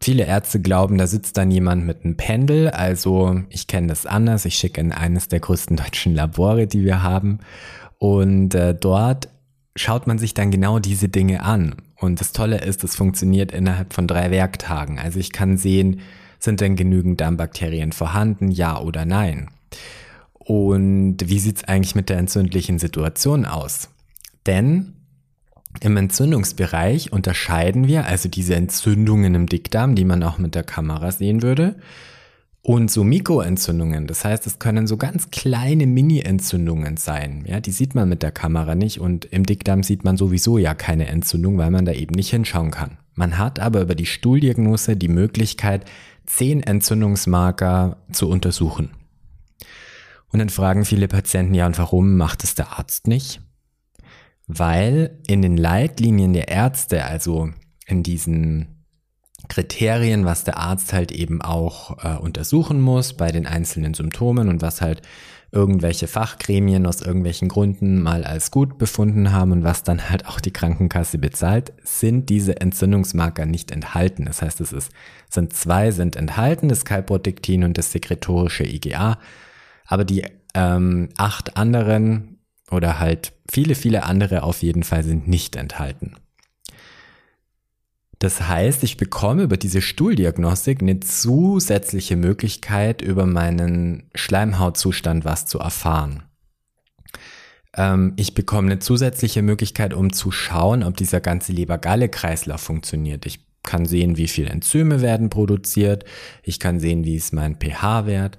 viele 0.00 0.24
Ärzte 0.24 0.60
glauben, 0.60 0.98
da 0.98 1.06
sitzt 1.06 1.36
dann 1.36 1.50
jemand 1.50 1.86
mit 1.86 2.04
einem 2.04 2.16
Pendel, 2.16 2.70
also 2.70 3.40
ich 3.48 3.66
kenne 3.66 3.88
das 3.88 4.06
anders, 4.06 4.44
ich 4.44 4.54
schicke 4.54 4.80
in 4.80 4.92
eines 4.92 5.28
der 5.28 5.40
größten 5.40 5.76
deutschen 5.76 6.14
Labore, 6.14 6.66
die 6.66 6.84
wir 6.84 7.02
haben 7.02 7.40
und 7.98 8.54
äh, 8.54 8.74
dort 8.74 9.28
schaut 9.74 10.06
man 10.06 10.18
sich 10.18 10.34
dann 10.34 10.50
genau 10.50 10.78
diese 10.78 11.08
Dinge 11.08 11.42
an. 11.42 11.76
Und 11.98 12.20
das 12.20 12.32
Tolle 12.32 12.58
ist, 12.58 12.84
es 12.84 12.96
funktioniert 12.96 13.52
innerhalb 13.52 13.92
von 13.92 14.06
drei 14.06 14.30
Werktagen. 14.30 14.98
Also 14.98 15.18
ich 15.18 15.32
kann 15.32 15.56
sehen, 15.56 16.00
sind 16.38 16.60
denn 16.60 16.76
genügend 16.76 17.20
Darmbakterien 17.20 17.92
vorhanden, 17.92 18.50
ja 18.50 18.78
oder 18.78 19.04
nein. 19.04 19.48
Und 20.34 21.16
wie 21.24 21.38
sieht's 21.38 21.64
eigentlich 21.64 21.94
mit 21.94 22.08
der 22.08 22.18
entzündlichen 22.18 22.78
Situation 22.78 23.46
aus? 23.46 23.88
Denn 24.46 24.94
im 25.80 25.96
Entzündungsbereich 25.96 27.12
unterscheiden 27.12 27.86
wir 27.86 28.06
also 28.06 28.28
diese 28.28 28.54
Entzündungen 28.54 29.34
im 29.34 29.46
Dickdarm, 29.46 29.94
die 29.94 30.04
man 30.04 30.22
auch 30.22 30.38
mit 30.38 30.54
der 30.54 30.64
Kamera 30.64 31.12
sehen 31.12 31.42
würde, 31.42 31.76
und 32.66 32.90
so 32.90 33.04
Mikroentzündungen, 33.04 34.08
das 34.08 34.24
heißt, 34.24 34.44
es 34.44 34.58
können 34.58 34.88
so 34.88 34.96
ganz 34.96 35.30
kleine 35.30 35.86
Mini-Entzündungen 35.86 36.96
sein. 36.96 37.44
Ja, 37.46 37.60
die 37.60 37.70
sieht 37.70 37.94
man 37.94 38.08
mit 38.08 38.24
der 38.24 38.32
Kamera 38.32 38.74
nicht 38.74 39.00
und 39.00 39.24
im 39.26 39.46
Dickdarm 39.46 39.84
sieht 39.84 40.02
man 40.02 40.16
sowieso 40.16 40.58
ja 40.58 40.74
keine 40.74 41.06
Entzündung, 41.06 41.58
weil 41.58 41.70
man 41.70 41.84
da 41.84 41.92
eben 41.92 42.16
nicht 42.16 42.30
hinschauen 42.30 42.72
kann. 42.72 42.98
Man 43.14 43.38
hat 43.38 43.60
aber 43.60 43.82
über 43.82 43.94
die 43.94 44.04
Stuhldiagnose 44.04 44.96
die 44.96 45.06
Möglichkeit, 45.06 45.84
zehn 46.26 46.60
Entzündungsmarker 46.60 47.98
zu 48.10 48.28
untersuchen. 48.28 48.90
Und 50.32 50.40
dann 50.40 50.50
fragen 50.50 50.84
viele 50.84 51.06
Patienten, 51.06 51.54
ja, 51.54 51.66
und 51.66 51.78
warum 51.78 52.16
macht 52.16 52.42
es 52.42 52.56
der 52.56 52.76
Arzt 52.76 53.06
nicht? 53.06 53.40
Weil 54.46 55.18
in 55.26 55.42
den 55.42 55.56
Leitlinien 55.56 56.32
der 56.32 56.48
Ärzte, 56.48 57.04
also 57.04 57.50
in 57.86 58.02
diesen 58.02 58.84
Kriterien, 59.48 60.24
was 60.24 60.44
der 60.44 60.56
Arzt 60.58 60.92
halt 60.92 61.12
eben 61.12 61.42
auch 61.42 62.04
äh, 62.04 62.18
untersuchen 62.18 62.80
muss 62.80 63.14
bei 63.14 63.30
den 63.32 63.46
einzelnen 63.46 63.94
Symptomen 63.94 64.48
und 64.48 64.62
was 64.62 64.80
halt 64.80 65.02
irgendwelche 65.52 66.08
Fachgremien 66.08 66.86
aus 66.86 67.00
irgendwelchen 67.00 67.48
Gründen 67.48 68.02
mal 68.02 68.24
als 68.24 68.50
gut 68.50 68.78
befunden 68.78 69.32
haben 69.32 69.52
und 69.52 69.64
was 69.64 69.84
dann 69.84 70.10
halt 70.10 70.26
auch 70.26 70.40
die 70.40 70.52
Krankenkasse 70.52 71.18
bezahlt, 71.18 71.72
sind 71.84 72.28
diese 72.28 72.60
Entzündungsmarker 72.60 73.46
nicht 73.46 73.70
enthalten. 73.70 74.24
Das 74.24 74.42
heißt, 74.42 74.60
es 74.60 74.72
ist, 74.72 74.90
sind 75.30 75.52
zwei 75.52 75.92
sind 75.92 76.16
enthalten, 76.16 76.68
das 76.68 76.84
Calprotectin 76.84 77.64
und 77.64 77.78
das 77.78 77.92
sekretorische 77.92 78.64
IgA, 78.64 79.18
aber 79.86 80.04
die 80.04 80.26
ähm, 80.54 81.10
acht 81.16 81.56
anderen 81.56 82.40
oder 82.70 82.98
halt 82.98 83.32
viele, 83.50 83.74
viele 83.74 84.04
andere 84.04 84.42
auf 84.42 84.62
jeden 84.62 84.82
Fall 84.82 85.02
sind 85.02 85.28
nicht 85.28 85.56
enthalten. 85.56 86.16
Das 88.18 88.48
heißt, 88.48 88.82
ich 88.82 88.96
bekomme 88.96 89.42
über 89.42 89.56
diese 89.56 89.82
Stuhldiagnostik 89.82 90.80
eine 90.80 91.00
zusätzliche 91.00 92.16
Möglichkeit, 92.16 93.02
über 93.02 93.26
meinen 93.26 94.08
Schleimhautzustand 94.14 95.24
was 95.24 95.44
zu 95.44 95.58
erfahren. 95.58 96.22
Ähm, 97.74 98.14
ich 98.16 98.32
bekomme 98.32 98.70
eine 98.70 98.78
zusätzliche 98.78 99.42
Möglichkeit, 99.42 99.92
um 99.92 100.12
zu 100.12 100.30
schauen, 100.30 100.82
ob 100.82 100.96
dieser 100.96 101.20
ganze 101.20 101.52
Leber-Galle-Kreislauf 101.52 102.60
funktioniert. 102.60 103.26
Ich 103.26 103.44
kann 103.62 103.84
sehen, 103.84 104.16
wie 104.16 104.28
viele 104.28 104.48
Enzyme 104.48 105.02
werden 105.02 105.28
produziert. 105.28 106.04
Ich 106.42 106.58
kann 106.58 106.80
sehen, 106.80 107.04
wie 107.04 107.16
ist 107.16 107.34
mein 107.34 107.56
pH-Wert. 107.56 108.38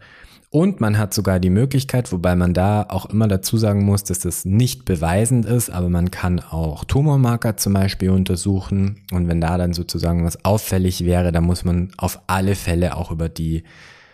Und 0.50 0.80
man 0.80 0.98
hat 0.98 1.14
sogar 1.14 1.42
die 1.42 1.50
Möglichkeit, 1.50 2.12
wobei 2.14 2.36
man 2.36 2.54
da 2.54 2.86
auch 2.88 3.08
immer 3.08 3.28
dazu 3.28 3.58
sagen 3.58 3.84
muss, 3.84 4.06
dass 4.06 4.20
das 4.20 4.46
nicht 4.46 4.86
beweisend 4.86 5.46
ist, 5.46 5.70
aber 5.70 5.90
man 5.90 6.10
kann 6.10 6.40
auch 6.40 6.86
Tumormarker 6.86 7.58
zum 7.58 7.74
Beispiel 7.74 8.12
untersuchen. 8.12 9.04
Und 9.12 9.28
wenn 9.28 9.42
da 9.42 9.58
dann 9.58 9.74
sozusagen 9.74 10.24
was 10.24 10.46
auffällig 10.46 11.04
wäre, 11.04 11.34
dann 11.34 11.44
muss 11.44 11.66
man 11.66 11.92
auf 11.98 12.22
alle 12.28 12.56
Fälle 12.56 12.96
auch 12.96 13.12
über 13.12 13.28
die 13.28 13.64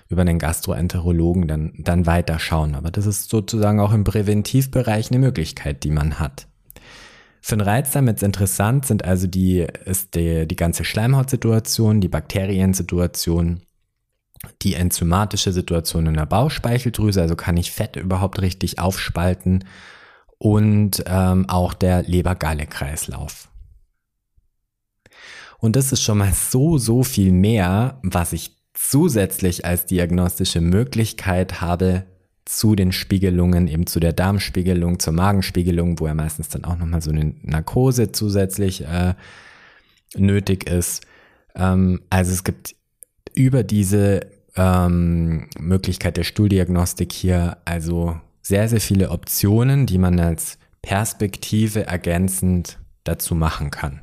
über 0.10 0.26
den 0.26 0.40
Gastroenterologen 0.40 1.48
dann, 1.48 1.74
dann 1.78 2.06
weiter 2.06 2.40
schauen. 2.40 2.76
Aber 2.76 2.92
das 2.92 3.06
ist 3.06 3.30
sozusagen 3.30 3.80
auch 3.80 3.94
im 3.94 4.04
Präventivbereich 4.04 5.10
eine 5.12 5.20
Möglichkeit, 5.20 5.84
die 5.84 5.92
man 5.92 6.20
hat. 6.20 6.48
Für 7.42 7.58
den 7.58 7.62
Reizdarm 7.62 8.08
jetzt 8.08 8.24
interessant 8.24 8.86
sind 8.86 9.04
also 9.04 9.28
die, 9.28 9.68
ist 9.86 10.16
die, 10.16 10.48
die 10.48 10.56
ganze 10.56 10.86
Schleimhautsituation, 10.86 12.00
die 12.00 12.08
Bakteriensituation, 12.08 13.62
die 14.62 14.76
enzymatische 14.76 15.52
Situation 15.52 16.08
in 16.08 16.14
der 16.16 16.26
Bauchspeicheldrüse, 16.26 17.22
also 17.22 17.36
kann 17.36 17.58
ich 17.58 17.72
Fett 17.72 17.96
überhaupt 17.96 18.42
richtig 18.42 18.80
aufspalten 18.80 19.66
und 20.38 21.04
ähm, 21.08 21.50
auch 21.50 21.74
der 21.74 22.04
Leber-Galle-Kreislauf. 22.04 23.50
Und 25.60 25.78
das 25.78 25.94
ist 25.94 26.02
schon 26.02 26.18
mal 26.18 26.34
so, 26.34 26.78
so 26.78 27.04
viel 27.04 27.32
mehr, 27.32 28.00
was 28.04 28.34
ich 28.34 28.58
zusätzlich 28.74 29.66
als 29.66 29.86
diagnostische 29.86 30.60
Möglichkeit 30.60 31.62
habe 31.62 32.06
zu 32.46 32.76
den 32.76 32.92
Spiegelungen, 32.92 33.68
eben 33.68 33.88
zu 33.88 34.02
der 34.02 34.12
Darmspiegelung, 34.12 35.00
zur 35.00 35.14
Magenspiegelung, 35.14 36.00
wo 36.00 36.08
ja 36.08 36.14
meistens 36.14 36.50
dann 36.50 36.66
auch 36.66 36.78
nochmal 36.78 37.02
so 37.02 37.12
eine 37.12 37.36
Narkose 37.42 38.12
zusätzlich 38.12 38.86
äh, 38.86 39.14
nötig 40.16 40.70
ist. 40.70 41.06
Ähm, 41.56 42.02
also 42.10 42.34
es 42.34 42.44
gibt 42.44 42.76
über 43.34 43.64
diese 43.64 44.33
ähm, 44.56 45.50
Möglichkeit 45.60 46.18
der 46.18 46.24
Stuhldiagnostik 46.24 47.12
hier 47.12 47.58
also 47.66 48.20
sehr, 48.42 48.70
sehr 48.70 48.82
viele 48.82 49.10
Optionen, 49.10 49.86
die 49.86 49.98
man 49.98 50.20
als 50.20 50.58
Perspektive 50.82 51.88
ergänzend 51.88 52.78
dazu 53.04 53.36
machen 53.36 53.72
kann. 53.72 54.02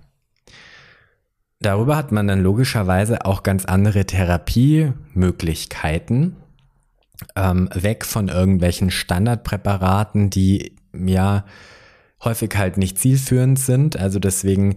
Darüber 1.60 1.96
hat 1.96 2.10
man 2.10 2.26
dann 2.26 2.42
logischerweise 2.42 3.24
auch 3.26 3.42
ganz 3.42 3.66
andere 3.66 4.06
Therapiemöglichkeiten, 4.06 6.36
ähm, 7.36 7.68
weg 7.74 8.06
von 8.06 8.28
irgendwelchen 8.28 8.90
Standardpräparaten, 8.90 10.30
die 10.30 10.74
ja 10.94 11.44
häufig 12.24 12.56
halt 12.56 12.78
nicht 12.78 12.98
zielführend 12.98 13.58
sind. 13.58 13.98
Also 13.98 14.18
deswegen 14.18 14.76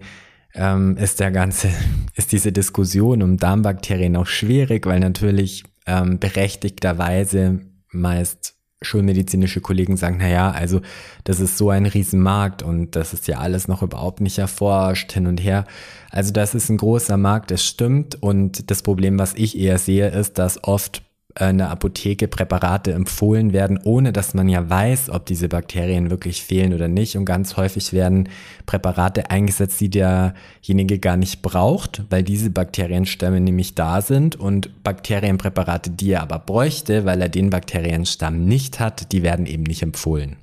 ähm, 0.54 0.96
ist 0.96 1.20
der 1.20 1.30
ganze, 1.30 1.68
ist 2.14 2.32
diese 2.32 2.52
Diskussion 2.52 3.22
um 3.22 3.36
Darmbakterien 3.36 4.16
auch 4.16 4.26
schwierig, 4.26 4.86
weil 4.86 5.00
natürlich 5.00 5.64
ähm, 5.86 6.18
berechtigterweise 6.18 7.60
meist 7.90 8.54
schulmedizinische 8.82 9.60
Kollegen 9.60 9.96
sagen, 9.96 10.18
na 10.18 10.28
ja, 10.28 10.50
also 10.50 10.80
das 11.24 11.40
ist 11.40 11.56
so 11.56 11.70
ein 11.70 11.86
Riesenmarkt 11.86 12.62
und 12.62 12.96
das 12.96 13.14
ist 13.14 13.26
ja 13.28 13.38
alles 13.38 13.66
noch 13.66 13.82
überhaupt 13.82 14.20
nicht 14.20 14.38
erforscht 14.38 15.12
hin 15.12 15.26
und 15.26 15.42
her. 15.42 15.64
Also 16.10 16.32
das 16.32 16.54
ist 16.54 16.68
ein 16.68 16.76
großer 16.76 17.16
Markt, 17.16 17.50
das 17.50 17.64
stimmt 17.64 18.22
und 18.22 18.70
das 18.70 18.82
Problem, 18.82 19.18
was 19.18 19.34
ich 19.34 19.58
eher 19.58 19.78
sehe, 19.78 20.08
ist, 20.08 20.38
dass 20.38 20.62
oft 20.64 21.02
in 21.40 21.58
der 21.58 21.70
Apotheke 21.70 22.28
Präparate 22.28 22.92
empfohlen 22.92 23.52
werden, 23.52 23.80
ohne 23.82 24.12
dass 24.12 24.34
man 24.34 24.48
ja 24.48 24.68
weiß, 24.70 25.10
ob 25.10 25.26
diese 25.26 25.48
Bakterien 25.48 26.10
wirklich 26.10 26.42
fehlen 26.42 26.72
oder 26.72 26.86
nicht. 26.86 27.16
Und 27.16 27.24
ganz 27.24 27.56
häufig 27.56 27.92
werden 27.92 28.28
Präparate 28.66 29.30
eingesetzt, 29.30 29.80
die 29.80 29.90
derjenige 29.90 30.98
gar 31.00 31.16
nicht 31.16 31.42
braucht, 31.42 32.02
weil 32.10 32.22
diese 32.22 32.50
Bakterienstämme 32.50 33.40
nämlich 33.40 33.74
da 33.74 34.00
sind. 34.00 34.36
Und 34.36 34.84
Bakterienpräparate, 34.84 35.90
die 35.90 36.12
er 36.12 36.22
aber 36.22 36.38
bräuchte, 36.38 37.04
weil 37.04 37.20
er 37.20 37.28
den 37.28 37.50
Bakterienstamm 37.50 38.44
nicht 38.44 38.78
hat, 38.78 39.10
die 39.10 39.24
werden 39.24 39.46
eben 39.46 39.64
nicht 39.64 39.82
empfohlen. 39.82 40.36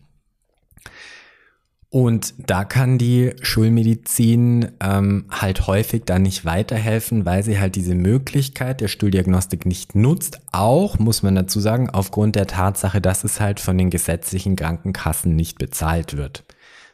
Und 1.94 2.36
da 2.38 2.64
kann 2.64 2.98
die 2.98 3.34
Schulmedizin 3.42 4.72
ähm, 4.80 5.26
halt 5.30 5.68
häufig 5.68 6.04
dann 6.06 6.22
nicht 6.22 6.46
weiterhelfen, 6.46 7.26
weil 7.26 7.44
sie 7.44 7.60
halt 7.60 7.76
diese 7.76 7.96
Möglichkeit 7.96 8.80
der 8.80 8.88
Stuhldiagnostik 8.88 9.66
nicht 9.66 9.94
nutzt. 9.94 10.40
Auch, 10.54 11.00
muss 11.00 11.22
man 11.22 11.36
dazu 11.36 11.60
sagen, 11.60 11.90
aufgrund 11.90 12.38
der 12.38 12.48
Tatsache, 12.48 13.02
dass 13.02 13.26
es 13.26 13.42
halt 13.42 13.60
von 13.60 13.78
den 13.78 13.90
gesetzlichen 13.90 14.56
Krankenkassen 14.56 15.36
nicht 15.36 15.60
bezahlt 15.60 16.16
wird. 16.16 16.46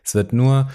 Es 0.04 0.16
wird 0.16 0.34
nur 0.34 0.68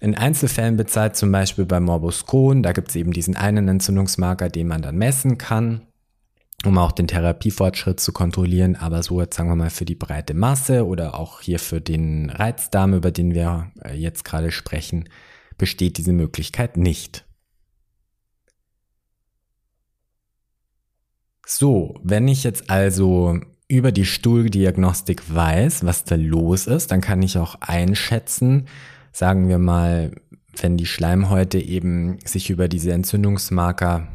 in 0.00 0.16
Einzelfällen 0.16 0.76
bezahlt, 0.76 1.14
zum 1.14 1.30
Beispiel 1.30 1.64
bei 1.64 1.78
Morbus 1.78 2.26
Crohn. 2.26 2.64
Da 2.64 2.72
gibt 2.72 2.88
es 2.88 2.96
eben 2.96 3.12
diesen 3.12 3.36
einen 3.36 3.68
Entzündungsmarker, 3.68 4.48
den 4.48 4.66
man 4.66 4.82
dann 4.82 4.96
messen 4.96 5.38
kann. 5.38 5.82
Um 6.64 6.78
auch 6.78 6.92
den 6.92 7.08
Therapiefortschritt 7.08 8.00
zu 8.00 8.12
kontrollieren. 8.12 8.76
Aber 8.76 9.02
so 9.02 9.20
jetzt 9.20 9.36
sagen 9.36 9.48
wir 9.48 9.56
mal 9.56 9.70
für 9.70 9.84
die 9.84 9.94
breite 9.94 10.34
Masse 10.34 10.86
oder 10.86 11.18
auch 11.18 11.40
hier 11.40 11.58
für 11.58 11.80
den 11.80 12.30
Reizdarm, 12.30 12.94
über 12.94 13.10
den 13.10 13.34
wir 13.34 13.72
äh, 13.84 13.94
jetzt 13.94 14.24
gerade 14.24 14.50
sprechen, 14.50 15.08
besteht 15.58 15.98
diese 15.98 16.12
Möglichkeit 16.12 16.76
nicht. 16.76 17.24
So, 21.46 21.94
wenn 22.02 22.28
ich 22.28 22.44
jetzt 22.44 22.70
also 22.70 23.38
über 23.68 23.92
die 23.92 24.06
Stuhldiagnostik 24.06 25.34
weiß, 25.34 25.84
was 25.84 26.04
da 26.04 26.14
los 26.14 26.66
ist, 26.66 26.90
dann 26.90 27.00
kann 27.00 27.22
ich 27.22 27.38
auch 27.38 27.56
einschätzen, 27.60 28.68
sagen 29.12 29.48
wir 29.48 29.58
mal, 29.58 30.12
wenn 30.60 30.76
die 30.76 30.86
Schleimhäute 30.86 31.58
eben 31.58 32.18
sich 32.24 32.50
über 32.50 32.68
diese 32.68 32.92
Entzündungsmarker 32.92 34.08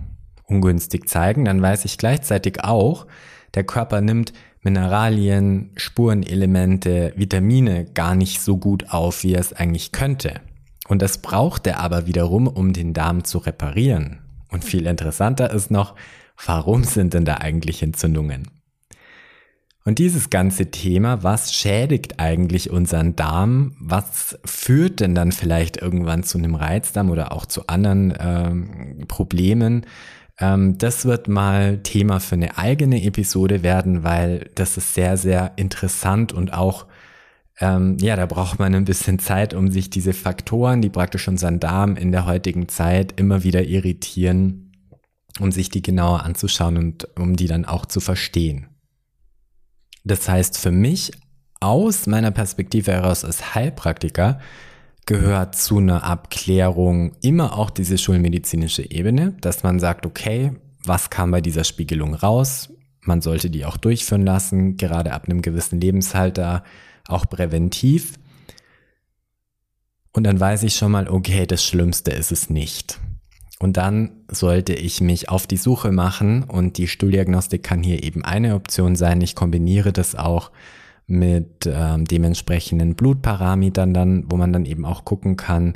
ungünstig 0.47 1.07
zeigen, 1.07 1.45
dann 1.45 1.61
weiß 1.61 1.85
ich 1.85 1.97
gleichzeitig 1.97 2.63
auch, 2.63 3.05
der 3.53 3.63
Körper 3.63 4.01
nimmt 4.01 4.33
Mineralien, 4.61 5.71
Spurenelemente, 5.75 7.13
Vitamine 7.15 7.85
gar 7.85 8.15
nicht 8.15 8.41
so 8.41 8.57
gut 8.57 8.89
auf, 8.89 9.23
wie 9.23 9.33
er 9.33 9.39
es 9.39 9.53
eigentlich 9.53 9.91
könnte. 9.91 10.41
Und 10.87 11.01
das 11.01 11.19
braucht 11.19 11.67
er 11.67 11.79
aber 11.79 12.07
wiederum, 12.07 12.47
um 12.47 12.73
den 12.73 12.93
Darm 12.93 13.23
zu 13.23 13.37
reparieren. 13.37 14.19
Und 14.49 14.63
viel 14.63 14.87
interessanter 14.87 15.51
ist 15.51 15.69
noch, 15.71 15.95
warum 16.45 16.83
sind 16.83 17.13
denn 17.13 17.25
da 17.25 17.35
eigentlich 17.35 17.83
Entzündungen? 17.83 18.49
Und 19.83 19.99
dieses 19.99 20.29
ganze 20.29 20.69
Thema, 20.69 21.23
was 21.23 21.53
schädigt 21.53 22.19
eigentlich 22.19 22.69
unseren 22.69 23.15
Darm? 23.15 23.73
Was 23.79 24.37
führt 24.43 24.99
denn 24.99 25.15
dann 25.15 25.31
vielleicht 25.31 25.77
irgendwann 25.77 26.23
zu 26.23 26.37
einem 26.37 26.55
Reizdarm 26.55 27.09
oder 27.09 27.31
auch 27.31 27.45
zu 27.45 27.67
anderen 27.67 28.13
ähm, 28.19 29.05
Problemen? 29.07 29.85
Ähm, 30.39 30.77
das 30.77 31.05
wird 31.05 31.27
mal 31.27 31.79
Thema 31.79 32.19
für 32.19 32.35
eine 32.35 32.57
eigene 32.57 33.03
Episode 33.03 33.63
werden, 33.63 34.03
weil 34.03 34.49
das 34.55 34.77
ist 34.77 34.93
sehr, 34.93 35.17
sehr 35.17 35.53
interessant 35.55 36.31
und 36.31 36.53
auch, 36.53 36.85
ähm, 37.59 37.97
ja, 37.99 38.15
da 38.15 38.25
braucht 38.25 38.59
man 38.59 38.75
ein 38.75 38.85
bisschen 38.85 39.19
Zeit, 39.19 39.53
um 39.53 39.71
sich 39.71 39.89
diese 39.89 40.13
Faktoren, 40.13 40.81
die 40.81 40.89
praktisch 40.89 41.27
unseren 41.27 41.59
Darm 41.59 41.95
in 41.95 42.11
der 42.11 42.25
heutigen 42.25 42.67
Zeit 42.67 43.19
immer 43.19 43.43
wieder 43.43 43.63
irritieren, 43.63 44.71
um 45.39 45.51
sich 45.51 45.69
die 45.69 45.81
genauer 45.81 46.23
anzuschauen 46.23 46.77
und 46.77 47.07
um 47.17 47.35
die 47.35 47.47
dann 47.47 47.65
auch 47.65 47.85
zu 47.85 47.99
verstehen. 47.99 48.67
Das 50.03 50.29
heißt, 50.29 50.57
für 50.57 50.71
mich 50.71 51.11
aus 51.59 52.05
meiner 52.05 52.31
Perspektive 52.31 52.91
heraus 52.91 53.25
als 53.25 53.55
Heilpraktiker 53.55 54.39
gehört 55.07 55.55
zu 55.55 55.79
einer 55.79 56.03
Abklärung 56.03 57.13
immer 57.21 57.57
auch 57.57 57.71
diese 57.71 57.97
schulmedizinische 57.97 58.91
Ebene, 58.91 59.35
dass 59.41 59.63
man 59.63 59.79
sagt, 59.79 60.05
okay, 60.05 60.51
was 60.83 61.09
kam 61.09 61.31
bei 61.31 61.41
dieser 61.41 61.63
Spiegelung 61.63 62.13
raus? 62.13 62.69
Man 63.01 63.21
sollte 63.21 63.49
die 63.49 63.65
auch 63.65 63.77
durchführen 63.77 64.25
lassen, 64.25 64.77
gerade 64.77 65.13
ab 65.13 65.25
einem 65.25 65.41
gewissen 65.41 65.81
Lebensalter, 65.81 66.63
auch 67.07 67.27
präventiv. 67.27 68.13
Und 70.11 70.25
dann 70.25 70.39
weiß 70.39 70.63
ich 70.63 70.75
schon 70.75 70.91
mal, 70.91 71.07
okay, 71.07 71.45
das 71.47 71.63
Schlimmste 71.63 72.11
ist 72.11 72.31
es 72.31 72.49
nicht. 72.49 72.99
Und 73.59 73.77
dann 73.77 74.11
sollte 74.29 74.73
ich 74.73 74.99
mich 74.99 75.29
auf 75.29 75.47
die 75.47 75.57
Suche 75.57 75.91
machen 75.91 76.43
und 76.43 76.77
die 76.77 76.87
Stuhldiagnostik 76.87 77.63
kann 77.63 77.81
hier 77.81 78.03
eben 78.03 78.23
eine 78.25 78.55
Option 78.55 78.95
sein. 78.95 79.21
Ich 79.21 79.35
kombiniere 79.35 79.93
das 79.93 80.15
auch 80.15 80.51
mit 81.07 81.65
ähm, 81.65 82.05
dementsprechenden 82.05 82.95
Blutparametern 82.95 83.93
dann, 83.93 84.25
wo 84.29 84.35
man 84.35 84.53
dann 84.53 84.65
eben 84.65 84.85
auch 84.85 85.05
gucken 85.05 85.37
kann, 85.37 85.73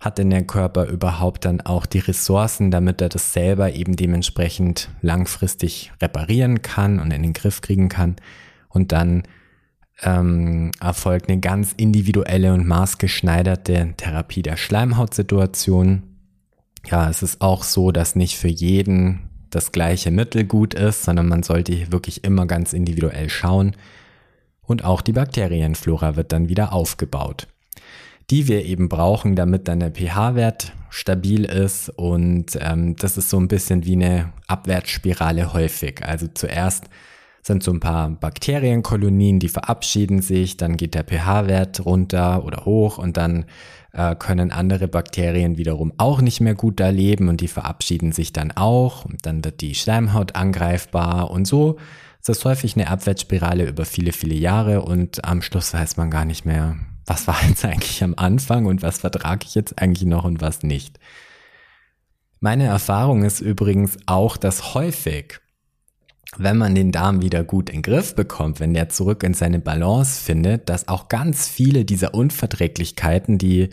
hat 0.00 0.18
denn 0.18 0.30
der 0.30 0.42
Körper 0.42 0.86
überhaupt 0.86 1.44
dann 1.44 1.60
auch 1.60 1.86
die 1.86 2.00
Ressourcen, 2.00 2.72
damit 2.72 3.00
er 3.00 3.08
das 3.08 3.32
selber 3.32 3.72
eben 3.72 3.94
dementsprechend 3.94 4.90
langfristig 5.00 5.92
reparieren 6.02 6.62
kann 6.62 6.98
und 6.98 7.12
in 7.12 7.22
den 7.22 7.32
Griff 7.32 7.60
kriegen 7.60 7.88
kann. 7.88 8.16
Und 8.68 8.90
dann 8.90 9.22
ähm, 10.02 10.72
erfolgt 10.80 11.28
eine 11.28 11.38
ganz 11.38 11.72
individuelle 11.76 12.52
und 12.52 12.66
maßgeschneiderte 12.66 13.94
Therapie 13.96 14.42
der 14.42 14.56
Schleimhautsituation 14.56 16.02
ja, 16.90 17.08
es 17.08 17.22
ist 17.22 17.40
auch 17.40 17.62
so, 17.62 17.92
dass 17.92 18.16
nicht 18.16 18.36
für 18.36 18.48
jeden 18.48 19.30
das 19.50 19.72
gleiche 19.72 20.10
Mittel 20.10 20.44
gut 20.44 20.74
ist, 20.74 21.04
sondern 21.04 21.28
man 21.28 21.42
sollte 21.42 21.92
wirklich 21.92 22.24
immer 22.24 22.46
ganz 22.46 22.72
individuell 22.72 23.28
schauen. 23.28 23.76
Und 24.66 24.84
auch 24.84 25.00
die 25.00 25.12
Bakterienflora 25.12 26.16
wird 26.16 26.32
dann 26.32 26.48
wieder 26.48 26.72
aufgebaut, 26.72 27.48
die 28.30 28.48
wir 28.48 28.64
eben 28.64 28.88
brauchen, 28.88 29.34
damit 29.34 29.68
dann 29.68 29.80
der 29.80 29.90
pH-Wert 29.90 30.72
stabil 30.90 31.44
ist. 31.44 31.88
Und 31.90 32.56
ähm, 32.60 32.96
das 32.96 33.16
ist 33.16 33.30
so 33.30 33.38
ein 33.38 33.48
bisschen 33.48 33.84
wie 33.84 33.96
eine 33.96 34.32
Abwärtsspirale 34.46 35.52
häufig. 35.52 36.04
Also 36.04 36.28
zuerst 36.32 36.84
sind 37.42 37.64
so 37.64 37.72
ein 37.72 37.80
paar 37.80 38.08
Bakterienkolonien, 38.08 39.40
die 39.40 39.48
verabschieden 39.48 40.22
sich, 40.22 40.56
dann 40.56 40.76
geht 40.76 40.94
der 40.94 41.02
pH-Wert 41.04 41.84
runter 41.84 42.44
oder 42.44 42.64
hoch 42.64 42.98
und 42.98 43.16
dann 43.16 43.46
äh, 43.92 44.14
können 44.14 44.52
andere 44.52 44.86
Bakterien 44.86 45.58
wiederum 45.58 45.92
auch 45.98 46.20
nicht 46.20 46.40
mehr 46.40 46.54
gut 46.54 46.78
da 46.78 46.90
leben 46.90 47.28
und 47.28 47.40
die 47.40 47.48
verabschieden 47.48 48.12
sich 48.12 48.32
dann 48.32 48.52
auch 48.52 49.04
und 49.04 49.26
dann 49.26 49.44
wird 49.44 49.60
die 49.60 49.74
Schleimhaut 49.74 50.36
angreifbar 50.36 51.32
und 51.32 51.46
so 51.46 51.78
ist 52.22 52.28
das 52.28 52.44
häufig 52.44 52.76
eine 52.76 52.86
Abwärtsspirale 52.86 53.66
über 53.66 53.84
viele, 53.84 54.12
viele 54.12 54.36
Jahre 54.36 54.82
und 54.82 55.24
am 55.24 55.42
Schluss 55.42 55.74
weiß 55.74 55.96
man 55.96 56.08
gar 56.08 56.24
nicht 56.24 56.44
mehr, 56.44 56.76
was 57.04 57.26
war 57.26 57.36
jetzt 57.48 57.64
eigentlich 57.64 58.04
am 58.04 58.14
Anfang 58.16 58.66
und 58.66 58.80
was 58.80 59.00
vertrage 59.00 59.44
ich 59.44 59.56
jetzt 59.56 59.76
eigentlich 59.82 60.06
noch 60.06 60.22
und 60.22 60.40
was 60.40 60.62
nicht. 60.62 61.00
Meine 62.38 62.66
Erfahrung 62.66 63.24
ist 63.24 63.40
übrigens 63.40 63.98
auch, 64.06 64.36
dass 64.36 64.74
häufig 64.74 65.40
wenn 66.38 66.56
man 66.56 66.74
den 66.74 66.92
Darm 66.92 67.20
wieder 67.20 67.44
gut 67.44 67.68
in 67.68 67.78
den 67.78 67.82
Griff 67.82 68.14
bekommt, 68.14 68.58
wenn 68.58 68.72
der 68.72 68.88
zurück 68.88 69.22
in 69.22 69.34
seine 69.34 69.58
Balance 69.58 70.18
findet, 70.18 70.70
dass 70.70 70.88
auch 70.88 71.08
ganz 71.08 71.46
viele 71.46 71.84
dieser 71.84 72.14
Unverträglichkeiten, 72.14 73.36
die 73.36 73.68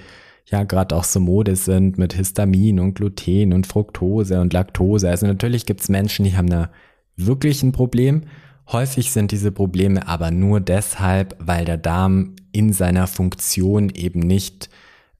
ja 0.45 0.63
gerade 0.63 0.95
auch 0.95 1.05
so 1.05 1.21
Mode 1.21 1.55
sind 1.55 1.97
mit 1.97 2.13
Histamin 2.13 2.81
und 2.81 2.95
Gluten 2.95 3.53
und 3.53 3.65
Fructose 3.65 4.41
und 4.41 4.51
Laktose. 4.51 5.07
Also 5.07 5.25
natürlich 5.25 5.67
gibt 5.67 5.79
es 5.81 5.87
Menschen, 5.87 6.25
die 6.25 6.35
haben 6.35 6.49
da 6.49 6.69
wirklich 7.25 7.63
ein 7.63 7.71
Problem. 7.71 8.23
Häufig 8.71 9.11
sind 9.11 9.31
diese 9.31 9.51
Probleme 9.51 10.07
aber 10.07 10.31
nur 10.31 10.59
deshalb, 10.59 11.35
weil 11.39 11.65
der 11.65 11.77
Darm 11.77 12.35
in 12.51 12.71
seiner 12.73 13.07
Funktion 13.07 13.89
eben 13.89 14.19
nicht 14.19 14.69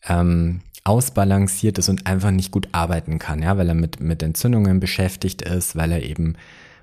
ähm, 0.07 0.61
ausbalanciert 0.83 1.77
ist 1.77 1.89
und 1.89 2.07
einfach 2.07 2.31
nicht 2.31 2.51
gut 2.51 2.69
arbeiten 2.71 3.19
kann, 3.19 3.41
ja, 3.41 3.57
weil 3.57 3.67
er 3.67 3.75
mit, 3.75 3.99
mit 3.99 4.23
Entzündungen 4.23 4.79
beschäftigt 4.79 5.41
ist, 5.41 5.75
weil 5.75 5.91
er 5.91 6.03
eben 6.03 6.35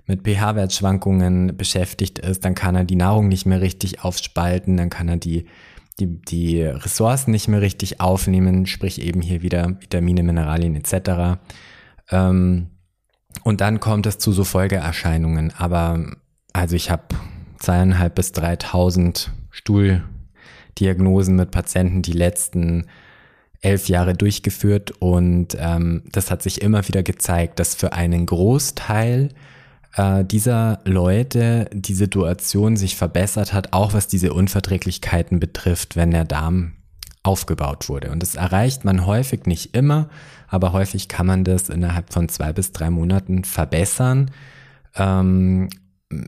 mit 0.07 0.23
pH-Wertschwankungen 0.23 1.57
beschäftigt 1.57 2.19
ist, 2.21 2.45
dann 2.45 2.55
kann 2.55 2.77
er 2.77 2.85
die 2.85 2.97
Nahrung 2.97 3.29
nicht 3.29 3.47
mehr 3.47 3.61
richtig 3.61 4.05
aufspalten, 4.05 4.77
dann 4.77 4.91
kann 4.91 5.09
er 5.09 5.17
die, 5.17 5.47
die, 5.99 6.21
die 6.21 6.63
Ressourcen 6.63 7.33
nicht 7.33 7.49
mehr 7.49 7.61
richtig 7.61 8.01
aufnehmen, 8.01 8.67
sprich 8.67 9.03
eben 9.03 9.21
hier 9.23 9.43
wieder 9.43 9.81
Vitamine, 9.81 10.23
Mineralien 10.23 10.77
etc. 10.77 11.41
Ähm, 12.11 12.69
und 13.42 13.61
dann 13.61 13.81
kommt 13.81 14.07
es 14.07 14.18
zu 14.18 14.33
so 14.33 14.44
Folgeerscheinungen. 14.44 15.53
Aber 15.57 16.05
also 16.53 16.77
ich 16.77 16.90
habe 16.90 17.05
zweieinhalb 17.59 18.14
bis 18.14 18.33
dreitausend 18.33 19.33
Stuhldiagnosen 19.51 21.37
mit 21.37 21.51
Patienten 21.51 22.03
die 22.03 22.12
letzten 22.12 22.87
elf 23.62 23.88
Jahre 23.88 24.14
durchgeführt 24.14 24.92
und 25.01 25.57
ähm, 25.59 26.03
das 26.12 26.31
hat 26.31 26.42
sich 26.42 26.62
immer 26.62 26.87
wieder 26.87 27.03
gezeigt, 27.03 27.59
dass 27.59 27.75
für 27.75 27.92
einen 27.92 28.27
Großteil 28.27 29.31
äh, 29.96 30.25
dieser 30.25 30.81
Leute 30.85 31.68
die 31.72 31.94
Situation 31.94 32.77
sich 32.77 32.96
verbessert 32.96 33.53
hat, 33.53 33.72
auch 33.72 33.92
was 33.92 34.07
diese 34.09 34.33
Unverträglichkeiten 34.33 35.40
betrifft, 35.40 35.96
wenn 35.96 36.11
der 36.11 36.25
Darm 36.25 36.76
aufgebaut 37.27 37.89
wurde. 37.89 38.11
Und 38.11 38.23
das 38.23 38.35
erreicht 38.35 38.85
man 38.85 39.07
häufig 39.07 39.47
nicht 39.47 39.75
immer, 39.75 40.09
aber 40.49 40.73
häufig 40.73 41.09
kann 41.09 41.27
man 41.27 41.45
das 41.45 41.69
innerhalb 41.69 42.12
von 42.12 42.29
zwei 42.29 42.53
bis 42.53 42.73
drei 42.73 42.91
Monaten 42.91 43.45
verbessern. 43.45 44.31
Ähm, 44.95 45.69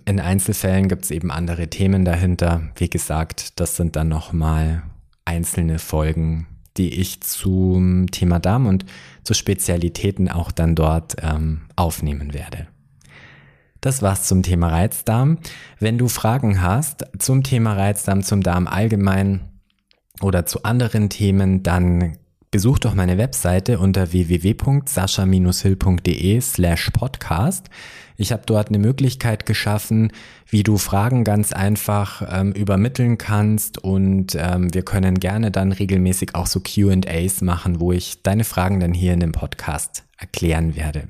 in 0.04 0.20
Einzelfällen 0.20 0.88
gibt 0.88 1.04
es 1.04 1.11
eben 1.11 1.30
andere 1.30 1.68
Themen 1.68 2.04
dahinter. 2.04 2.62
Wie 2.76 2.90
gesagt, 2.90 3.61
das 3.61 3.76
sind 3.76 3.94
dann 3.94 4.08
nochmal 4.08 4.82
einzelne 5.24 5.78
Folgen, 5.78 6.46
die 6.76 6.94
ich 6.94 7.20
zum 7.20 8.11
Thema 8.11 8.40
Darm 8.40 8.66
und 8.66 8.84
zu 9.22 9.34
Spezialitäten 9.34 10.28
auch 10.28 10.50
dann 10.50 10.74
dort 10.74 11.16
ähm, 11.22 11.62
aufnehmen 11.76 12.34
werde. 12.34 12.66
Das 13.80 14.02
war's 14.02 14.24
zum 14.24 14.42
Thema 14.42 14.68
Reizdarm. 14.68 15.38
Wenn 15.78 15.98
du 15.98 16.08
Fragen 16.08 16.61
hast 16.62 17.06
zum 17.18 17.44
Thema 17.44 17.74
Reizdarm, 17.74 18.24
zum 18.24 18.42
Darm 18.42 18.66
allgemein 18.66 19.40
oder 20.20 20.46
zu 20.46 20.64
anderen 20.64 21.11
Themen, 21.11 21.62
dann 21.62 22.16
besuch 22.50 22.78
doch 22.78 22.94
meine 22.94 23.18
Webseite 23.18 23.78
unter 23.78 24.11
www.sascha-hill.de 24.12 26.40
slash 26.40 26.90
podcast. 26.90 27.68
Ich 28.16 28.33
habe 28.33 28.42
dort 28.46 28.68
eine 28.68 28.78
Möglichkeit 28.78 29.44
geschaffen, 29.46 30.12
wie 30.48 30.64
du 30.64 30.76
Fragen 30.78 31.24
ganz 31.24 31.52
einfach 31.52 32.22
ähm, 32.28 32.52
übermitteln 32.52 33.18
kannst 33.18 33.78
und 33.78 34.35
ähm, 34.35 34.74
wir 34.74 34.83
können 34.83 35.20
gerne 35.20 35.52
dann 35.52 35.72
regelmäßig 35.72 36.35
auch 36.35 36.46
so 36.46 36.61
QAs 36.61 37.42
machen, 37.42 37.81
wo 37.81 37.92
ich 37.92 38.22
deine 38.22 38.44
Fragen 38.44 38.81
dann 38.81 38.94
hier 38.94 39.12
in 39.12 39.20
dem 39.20 39.33
Podcast 39.33 40.04
erklären 40.16 40.74
werde. 40.74 41.09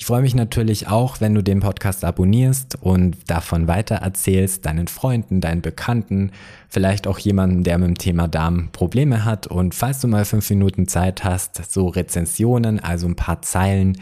Ich 0.00 0.06
freue 0.06 0.22
mich 0.22 0.34
natürlich 0.34 0.88
auch, 0.88 1.20
wenn 1.20 1.34
du 1.34 1.42
den 1.42 1.60
Podcast 1.60 2.06
abonnierst 2.06 2.78
und 2.80 3.18
davon 3.26 3.68
weiter 3.68 3.96
erzählst, 3.96 4.64
deinen 4.64 4.88
Freunden, 4.88 5.42
deinen 5.42 5.60
Bekannten, 5.60 6.32
vielleicht 6.70 7.06
auch 7.06 7.18
jemandem, 7.18 7.64
der 7.64 7.76
mit 7.76 7.88
dem 7.88 7.98
Thema 7.98 8.26
Darm 8.26 8.70
Probleme 8.72 9.26
hat. 9.26 9.46
Und 9.46 9.74
falls 9.74 10.00
du 10.00 10.08
mal 10.08 10.24
fünf 10.24 10.48
Minuten 10.48 10.88
Zeit 10.88 11.22
hast, 11.22 11.70
so 11.70 11.86
Rezensionen, 11.88 12.80
also 12.80 13.06
ein 13.08 13.14
paar 13.14 13.42
Zeilen 13.42 13.98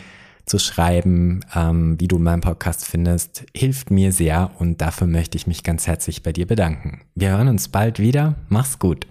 zu 0.46 0.60
schreiben, 0.60 1.40
ähm, 1.52 1.96
wie 1.98 2.06
du 2.06 2.20
meinen 2.20 2.42
Podcast 2.42 2.86
findest, 2.86 3.44
hilft 3.52 3.90
mir 3.90 4.12
sehr 4.12 4.52
und 4.60 4.80
dafür 4.80 5.08
möchte 5.08 5.36
ich 5.36 5.48
mich 5.48 5.64
ganz 5.64 5.88
herzlich 5.88 6.22
bei 6.22 6.30
dir 6.30 6.46
bedanken. 6.46 7.00
Wir 7.16 7.30
hören 7.30 7.48
uns 7.48 7.66
bald 7.66 7.98
wieder. 7.98 8.36
Mach's 8.48 8.78
gut. 8.78 9.08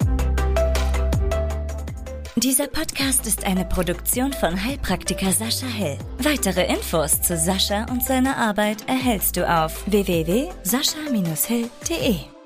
Dieser 2.38 2.68
Podcast 2.68 3.26
ist 3.26 3.46
eine 3.46 3.66
Produktion 3.66 4.32
von 4.32 4.64
Heilpraktiker 4.64 5.32
Sascha 5.32 5.66
Hell. 5.66 5.98
Weitere 6.20 6.72
Infos 6.72 7.20
zu 7.20 7.36
Sascha 7.36 7.88
und 7.90 8.06
seiner 8.06 8.38
Arbeit 8.38 8.88
erhältst 8.88 9.38
du 9.38 9.50
auf 9.50 9.88
www.sascha-hell.de. 9.88 12.37